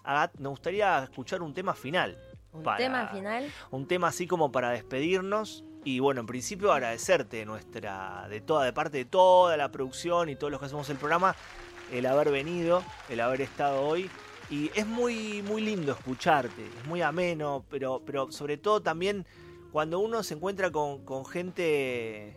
Agat, 0.05 0.35
nos 0.39 0.51
gustaría 0.51 1.03
escuchar 1.05 1.43
un 1.43 1.53
tema 1.55 1.75
final. 1.75 2.19
Un 2.53 2.63
Para- 2.63 2.79
tema 2.79 3.09
final. 3.09 3.53
un 3.73 3.87
tema 3.87 4.09
así 4.09 4.27
como 4.27 4.51
para 4.53 4.71
despedirnos 4.71 5.65
y 5.85 5.99
bueno, 5.99 6.21
en 6.21 6.27
principio 6.27 6.73
agradecerte 6.73 7.45
nuestra 7.45 8.27
de 8.29 8.41
toda 8.41 8.65
de 8.65 8.73
parte 8.73 8.99
de 8.99 9.05
toda 9.05 9.57
la 9.57 9.71
producción 9.71 10.29
y 10.29 10.37
todos 10.37 10.51
los 10.51 10.61
que 10.61 10.67
hacemos 10.67 10.89
el 10.91 10.97
programa 10.97 11.37
el 11.93 12.07
haber 12.07 12.31
venido, 12.31 12.83
el 13.09 13.21
haber 13.21 13.43
estado 13.43 13.83
hoy 13.83 14.11
Y 14.51 14.71
es 14.75 14.87
muy, 14.87 15.43
muy 15.43 15.63
lindo 15.63 15.93
escucharte, 15.93 16.63
es 16.81 16.87
muy 16.87 17.03
ameno, 17.03 17.65
pero, 17.71 18.03
pero 18.05 18.31
sobre 18.33 18.57
todo 18.57 18.83
también 18.83 19.27
cuando 19.73 19.99
uno 19.99 20.23
se 20.23 20.35
encuentra 20.35 20.71
con, 20.71 21.05
con 21.05 21.27
gente... 21.27 22.37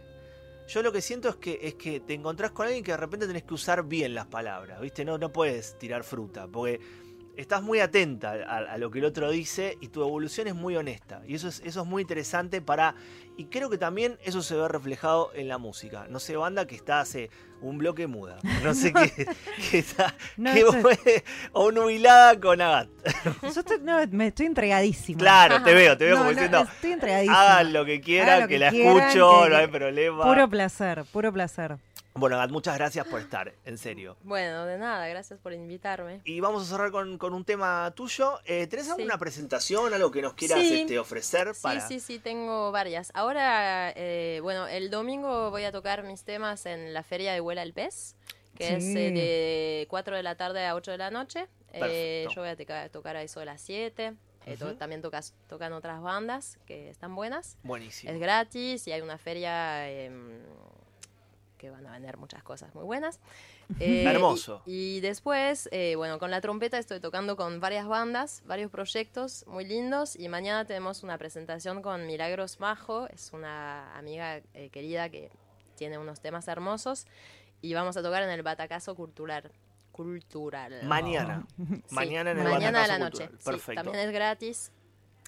Yo 0.67 0.81
lo 0.81 0.91
que 0.91 1.01
siento 1.01 1.29
es 1.29 1.35
que, 1.37 1.59
es 1.61 1.75
que 1.75 1.99
te 2.01 2.13
encontrás 2.13 2.51
con 2.51 2.65
alguien 2.65 2.83
que 2.83 2.91
de 2.91 2.97
repente 2.97 3.27
tenés 3.27 3.43
que 3.43 3.53
usar 3.53 3.83
bien 3.85 4.13
las 4.13 4.25
palabras, 4.25 4.81
¿viste? 4.81 5.05
No, 5.05 5.17
no 5.17 5.31
puedes 5.31 5.77
tirar 5.77 6.03
fruta, 6.03 6.47
porque 6.47 6.81
estás 7.37 7.61
muy 7.63 7.79
atenta 7.79 8.31
a, 8.31 8.57
a 8.57 8.77
lo 8.77 8.91
que 8.91 8.99
el 8.99 9.05
otro 9.05 9.29
dice 9.31 9.77
y 9.79 9.87
tu 9.87 10.01
evolución 10.01 10.47
es 10.47 10.55
muy 10.55 10.75
honesta. 10.75 11.21
Y 11.27 11.35
eso 11.35 11.47
es, 11.47 11.61
eso 11.65 11.81
es 11.83 11.87
muy 11.87 12.01
interesante 12.01 12.61
para... 12.61 12.95
Y 13.37 13.45
creo 13.45 13.69
que 13.69 13.77
también 13.77 14.17
eso 14.23 14.41
se 14.41 14.55
ve 14.55 14.67
reflejado 14.67 15.31
en 15.35 15.47
la 15.47 15.57
música. 15.59 16.07
No 16.09 16.19
sé, 16.19 16.35
banda 16.35 16.65
que 16.65 16.73
está 16.75 16.99
hace 17.01 17.29
un 17.61 17.77
bloque 17.77 18.07
muda. 18.07 18.37
No 18.63 18.73
sé 18.73 18.91
qué, 19.15 19.27
qué 19.71 19.77
está... 19.79 20.15
No, 20.37 20.51
que 20.53 20.59
esto- 20.61 20.73
fue 20.81 21.23
o 21.51 21.71
nubilada 21.71 22.39
con 22.39 22.59
Agat. 22.61 22.89
Yo 23.43 23.47
estoy, 23.61 23.77
no, 23.81 23.99
me 24.11 24.27
estoy 24.27 24.47
entregadísima. 24.47 25.19
Claro, 25.19 25.63
te 25.63 25.73
veo, 25.75 25.95
te 25.95 26.05
veo 26.05 26.15
No, 26.15 26.21
como 26.21 26.31
diciendo... 26.31 26.61
estoy 26.73 26.91
entregadísima. 26.93 27.39
Hagan 27.41 27.73
lo 27.73 27.85
que 27.85 28.01
quieran, 28.01 28.41
lo 28.41 28.47
que, 28.47 28.53
que 28.55 28.59
la 28.59 28.69
quieran, 28.71 28.97
escucho, 29.07 29.43
que- 29.43 29.49
no 29.51 29.57
hay 29.57 29.67
problema. 29.67 30.23
Puro 30.25 30.49
placer, 30.49 31.03
puro 31.13 31.31
placer. 31.31 31.77
Bueno, 32.17 32.35
Agat, 32.37 32.49
muchas 32.51 32.75
gracias 32.77 33.05
por 33.05 33.19
estar, 33.19 33.53
en 33.65 33.77
serio. 33.77 34.17
Bueno, 34.23 34.65
de 34.65 34.77
nada, 34.77 35.07
gracias 35.07 35.39
por 35.39 35.53
invitarme. 35.53 36.21
Y 36.25 36.39
vamos 36.39 36.63
a 36.63 36.65
cerrar 36.65 36.91
con, 36.91 37.17
con 37.19 37.33
un 37.33 37.45
tema 37.45 37.91
tuyo. 37.95 38.39
Eh, 38.45 38.65
¿Tenés 38.67 38.85
Sí. 38.85 38.91
alguna 38.91 39.17
presentación, 39.19 39.93
algo 39.93 40.09
que 40.09 40.21
nos 40.23 40.33
quieras 40.33 40.59
Sí. 40.61 40.81
este, 40.81 40.97
ofrecer? 40.97 41.51
Para... 41.61 41.79
Sí, 41.87 41.99
sí, 41.99 42.13
sí, 42.15 42.19
tengo 42.19 42.71
varias. 42.71 43.11
Ahora, 43.13 43.91
eh, 43.95 44.39
bueno, 44.41 44.67
el 44.67 44.89
domingo 44.89 45.51
voy 45.51 45.63
a 45.65 45.71
tocar 45.71 46.03
mis 46.03 46.23
temas 46.23 46.65
en 46.65 46.93
la 46.93 47.03
feria 47.03 47.33
de 47.33 47.41
Huela 47.41 47.61
el 47.61 47.73
Pez, 47.73 48.15
que 48.55 48.77
es 48.77 48.83
Sí. 48.83 48.97
eh, 48.97 49.11
de 49.11 49.87
4 49.87 50.15
de 50.15 50.23
la 50.23 50.35
tarde 50.35 50.65
a 50.65 50.73
8 50.73 50.91
de 50.91 50.97
la 50.97 51.11
noche. 51.11 51.47
Eh, 51.71 52.25
yo 52.33 52.41
voy 52.41 52.49
a 52.49 52.89
tocar 52.89 53.15
a 53.15 53.21
eso 53.21 53.39
de 53.39 53.45
las 53.45 53.61
7. 53.61 54.15
Eh, 54.47 54.55
to- 54.57 54.65
Ujú. 54.67 54.75
también 54.75 55.01
tocas, 55.01 55.35
tocan 55.47 55.73
otras 55.73 56.01
bandas 56.01 56.57
que 56.65 56.89
están 56.89 57.13
buenas. 57.15 57.57
Buenísimo. 57.63 58.11
Es 58.11 58.19
gratis 58.19 58.87
y 58.87 58.91
hay 58.93 59.01
una 59.01 59.17
feria 59.17 59.87
em, 59.91 60.39
que 61.57 61.69
van 61.69 61.85
a 61.87 61.91
vender 61.91 62.17
muchas 62.17 62.43
cosas 62.43 62.73
muy 62.75 62.83
buenas. 62.83 63.19
Eh, 63.81 64.05
Hermoso. 64.05 64.61
Y, 64.65 64.97
y 64.97 64.99
después, 65.01 65.67
eh, 65.73 65.95
bueno, 65.97 66.19
con 66.19 66.31
la 66.31 66.39
trompeta 66.39 66.77
estoy 66.77 67.01
tocando 67.01 67.35
con 67.35 67.59
varias 67.59 67.85
bandas, 67.85 68.41
varios 68.45 68.71
proyectos 68.71 69.43
muy 69.45 69.65
lindos 69.65 70.15
y 70.15 70.29
mañana 70.29 70.63
tenemos 70.63 71.03
una 71.03 71.17
presentación 71.17 71.81
con 71.81 72.07
Milagros 72.07 72.61
Majo, 72.61 73.07
es 73.09 73.33
una 73.33 73.93
amiga 73.97 74.37
eh, 74.53 74.69
querida 74.71 75.09
que 75.09 75.31
tiene 75.75 75.97
unos 75.97 76.21
temas 76.21 76.47
hermosos 76.47 77.07
y 77.61 77.73
vamos 77.73 77.97
a 77.97 78.01
tocar 78.01 78.23
en 78.23 78.29
el 78.29 78.41
Batacazo 78.41 78.95
Cultural. 78.95 79.51
Cultural. 79.91 80.83
Mañana. 80.83 81.45
Sí, 81.57 81.81
Mañana 81.95 82.31
en 82.31 82.37
el 82.39 82.43
mañana 82.45 82.83
a 82.85 82.87
la 82.87 82.93
Batacazo 82.97 83.03
noche. 83.03 83.27
Cultural. 83.27 83.39
Sí, 83.39 83.45
Perfecto. 83.51 83.83
también 83.83 84.07
es 84.07 84.13
gratis, 84.13 84.71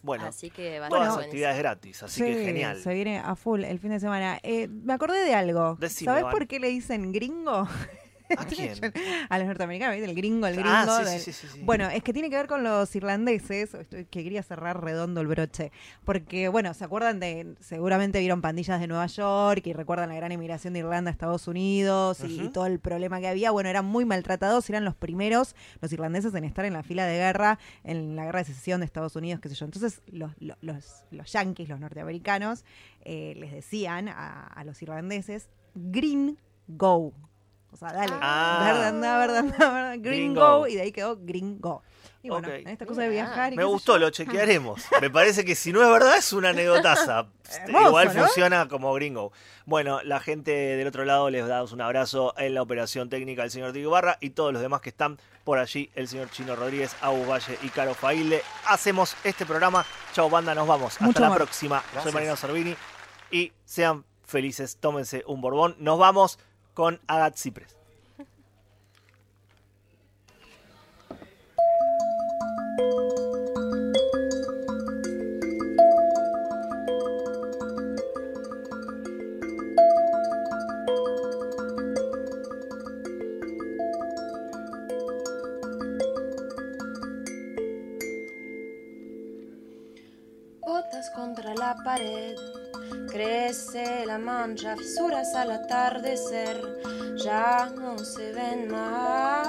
Bueno, 0.02 0.26
así 0.26 0.50
que 0.50 0.80
va 0.80 0.86
a 0.86 0.90
todas 0.90 1.02
buenísimo. 1.08 1.26
actividades 1.26 1.58
gratis, 1.60 2.04
así 2.04 2.24
que 2.24 2.46
genial. 2.46 2.82
Se 2.82 2.94
viene 2.94 3.20
a 3.20 3.36
full 3.36 3.64
el 3.64 3.80
fin 3.80 3.92
de 3.92 4.00
semana. 4.00 4.40
Eh, 4.44 4.68
me 4.68 4.94
acordé 4.94 5.24
de 5.26 5.34
algo. 5.34 5.76
Decime, 5.80 6.06
¿Sabes 6.12 6.24
Van. 6.24 6.32
por 6.32 6.48
qué 6.48 6.60
le 6.60 6.68
dicen 6.70 7.12
gringo? 7.12 7.68
¿A 8.38 8.46
quién? 8.46 8.74
a 9.30 9.38
los 9.40 9.48
norteamericanos, 9.48 9.96
¿viste? 9.96 10.10
El 10.10 10.16
gringo, 10.16 10.48
el 10.48 10.54
gringo. 10.56 10.70
Ah, 10.72 11.00
sí, 11.04 11.10
del- 11.10 11.22
sí, 11.22 11.34
sí. 11.34 11.48
Bueno, 11.62 11.90
es 11.90 12.04
que 12.04 12.14
tiene 12.14 12.30
que 12.30 12.36
ver 12.36 12.48
con 12.48 12.64
los 12.64 12.96
irlandeses, 12.96 13.74
estoy- 13.74 14.06
que 14.06 14.24
quería 14.24 14.44
cerrar 14.44 14.84
redondo 14.84 15.22
el 15.22 15.28
broche, 15.28 15.72
porque, 16.06 16.48
bueno, 16.50 16.74
¿se 16.74 16.84
acuerdan 16.84 17.20
de, 17.20 17.56
seguramente 17.60 18.20
vieron 18.20 18.42
pandillas 18.42 18.80
de 18.80 18.88
Nueva 18.88 19.08
York 19.08 19.66
y 19.66 19.74
recuerdan 19.74 20.10
la 20.10 20.16
gran 20.16 20.32
emigración 20.32 20.74
de 20.74 20.80
Irlanda 20.80 21.10
a 21.10 21.12
Estados 21.12 21.48
Unidos 21.48 22.20
y, 22.24 22.50
todo 22.50 22.66
el 22.66 22.80
problema 22.80 23.20
que 23.20 23.28
había? 23.28 23.52
Bueno, 23.52 23.70
eran 23.70 23.86
muy 23.86 24.06
maltratados, 24.06 24.70
eran 24.70 24.86
los 24.86 24.96
primeros, 24.96 25.56
los 25.82 25.92
irlandeses, 25.92 26.34
en 26.36 26.44
estar 26.44 26.66
en 26.66 26.74
la 26.74 26.84
fila 26.84 27.06
de 27.06 27.18
guerra, 27.18 27.60
en 27.84 28.16
la 28.16 28.26
guerra 28.26 28.40
de 28.40 28.46
secesión 28.46 28.80
de 28.82 28.86
Estados 28.86 29.16
Unidos, 29.16 29.42
qué 29.42 29.50
sé 29.50 29.56
yo. 29.56 29.66
Entonces, 29.66 30.02
los, 30.12 30.32
los, 30.40 30.58
los, 30.62 31.04
los 31.12 31.32
yanquis, 31.32 31.68
los 31.70 31.80
norteamericanos, 31.80 32.64
eh, 33.02 33.34
les 33.38 33.52
decían 33.52 34.08
a, 34.10 34.48
a 34.48 34.64
los 34.64 34.82
irlandeses, 34.82 35.50
green 35.76 36.38
go. 36.68 37.14
O 37.72 37.78
sea, 37.78 37.92
dale, 37.94 38.14
Ah. 38.22 38.62
verde 38.66 38.86
anda, 38.88 39.18
verde 39.20 39.38
anda, 39.40 39.58
verde, 39.72 39.98
green 40.00 40.02
Green 40.02 40.36
go, 40.36 40.60
go. 40.60 40.68
y 40.68 40.76
de 40.76 40.82
ahí 40.82 40.92
quedó 40.92 41.18
green 41.20 41.60
go. 41.60 41.84
Y 42.22 42.30
bueno, 42.30 42.50
Ok. 42.50 42.54
en 42.56 42.68
esta 42.68 42.86
cosa 42.86 43.04
de 43.04 43.10
viajar 43.10 43.54
y 43.54 43.56
Me 43.56 43.64
gustó, 43.64 43.98
lo 43.98 44.10
chequearemos. 44.10 44.82
Me 45.00 45.10
parece 45.10 45.46
que 45.46 45.56
si 45.56 45.72
no 45.72 45.82
es 45.82 45.90
verdad 45.90 46.18
es 46.18 46.34
una 46.34 46.50
anécdotaza. 46.50 47.28
Hermoso, 47.64 47.88
Igual 47.88 48.14
¿no? 48.14 48.24
funciona 48.26 48.68
como 48.68 48.94
gringo. 48.94 49.32
Bueno, 49.66 50.02
la 50.04 50.20
gente 50.20 50.52
del 50.52 50.86
otro 50.88 51.06
lado 51.06 51.30
les 51.30 51.48
damos 51.48 51.72
un 51.72 51.80
abrazo 51.80 52.34
en 52.38 52.56
la 52.56 52.62
operación 52.62 53.08
técnica 53.10 53.44
del 53.44 53.52
señor 53.52 53.72
Tigo 53.72 53.92
Barra 53.92 54.18
y 54.20 54.32
todos 54.32 54.52
los 54.52 54.62
demás 54.62 54.82
que 54.82 54.90
están 54.90 55.18
por 55.46 55.60
allí, 55.60 55.90
el 55.96 56.10
señor 56.10 56.30
Chino 56.30 56.56
Rodríguez, 56.58 56.94
Agus 57.02 57.26
Valle 57.26 57.58
y 57.62 57.70
Caro 57.70 57.94
Failde. 57.94 58.42
Hacemos 58.68 59.16
este 59.24 59.46
programa. 59.46 59.86
Chau, 60.14 60.30
banda, 60.30 60.54
nos 60.54 60.68
vamos. 60.68 60.94
Hasta 60.94 61.06
Mucho 61.06 61.20
la 61.22 61.28
amor. 61.28 61.38
próxima. 61.38 61.80
Soy 61.82 61.92
Gracias. 61.94 62.14
Mariano 62.14 62.36
Servini 62.36 62.76
y 63.32 63.54
sean 63.64 64.04
felices, 64.26 64.78
tómense 64.80 65.24
un 65.26 65.40
borbón. 65.40 65.76
Nos 65.80 65.98
vamos 65.98 66.38
con 66.80 66.98
Agat 67.08 67.36
Cipres. 67.36 67.76
Botas 90.62 91.10
contra 91.14 91.54
la 91.56 91.76
pared, 91.84 92.36
crece 93.12 94.06
la 94.06 94.18
mancha, 94.18 94.78
al 95.40 95.52
atardecer, 95.52 96.60
ya 97.16 97.72
no 97.76 97.98
se 98.00 98.34
ven 98.34 98.68
más. 98.70 99.48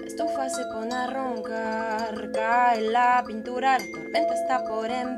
La 0.00 0.06
estufa 0.06 0.48
se 0.48 0.64
pone 0.72 0.94
a 0.94 1.06
roncar, 1.08 2.30
cae 2.32 2.80
la 2.80 3.22
pintura, 3.26 3.78
la 3.78 3.84
tormenta 3.92 4.34
está 4.34 4.64
por 4.64 4.90
empezar, 4.90 5.17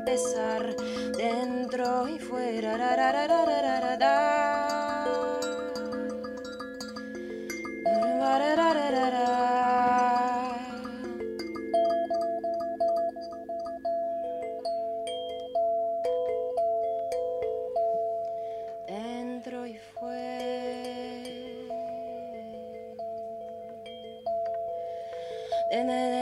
De- 25.71 25.85
de- 25.85 26.20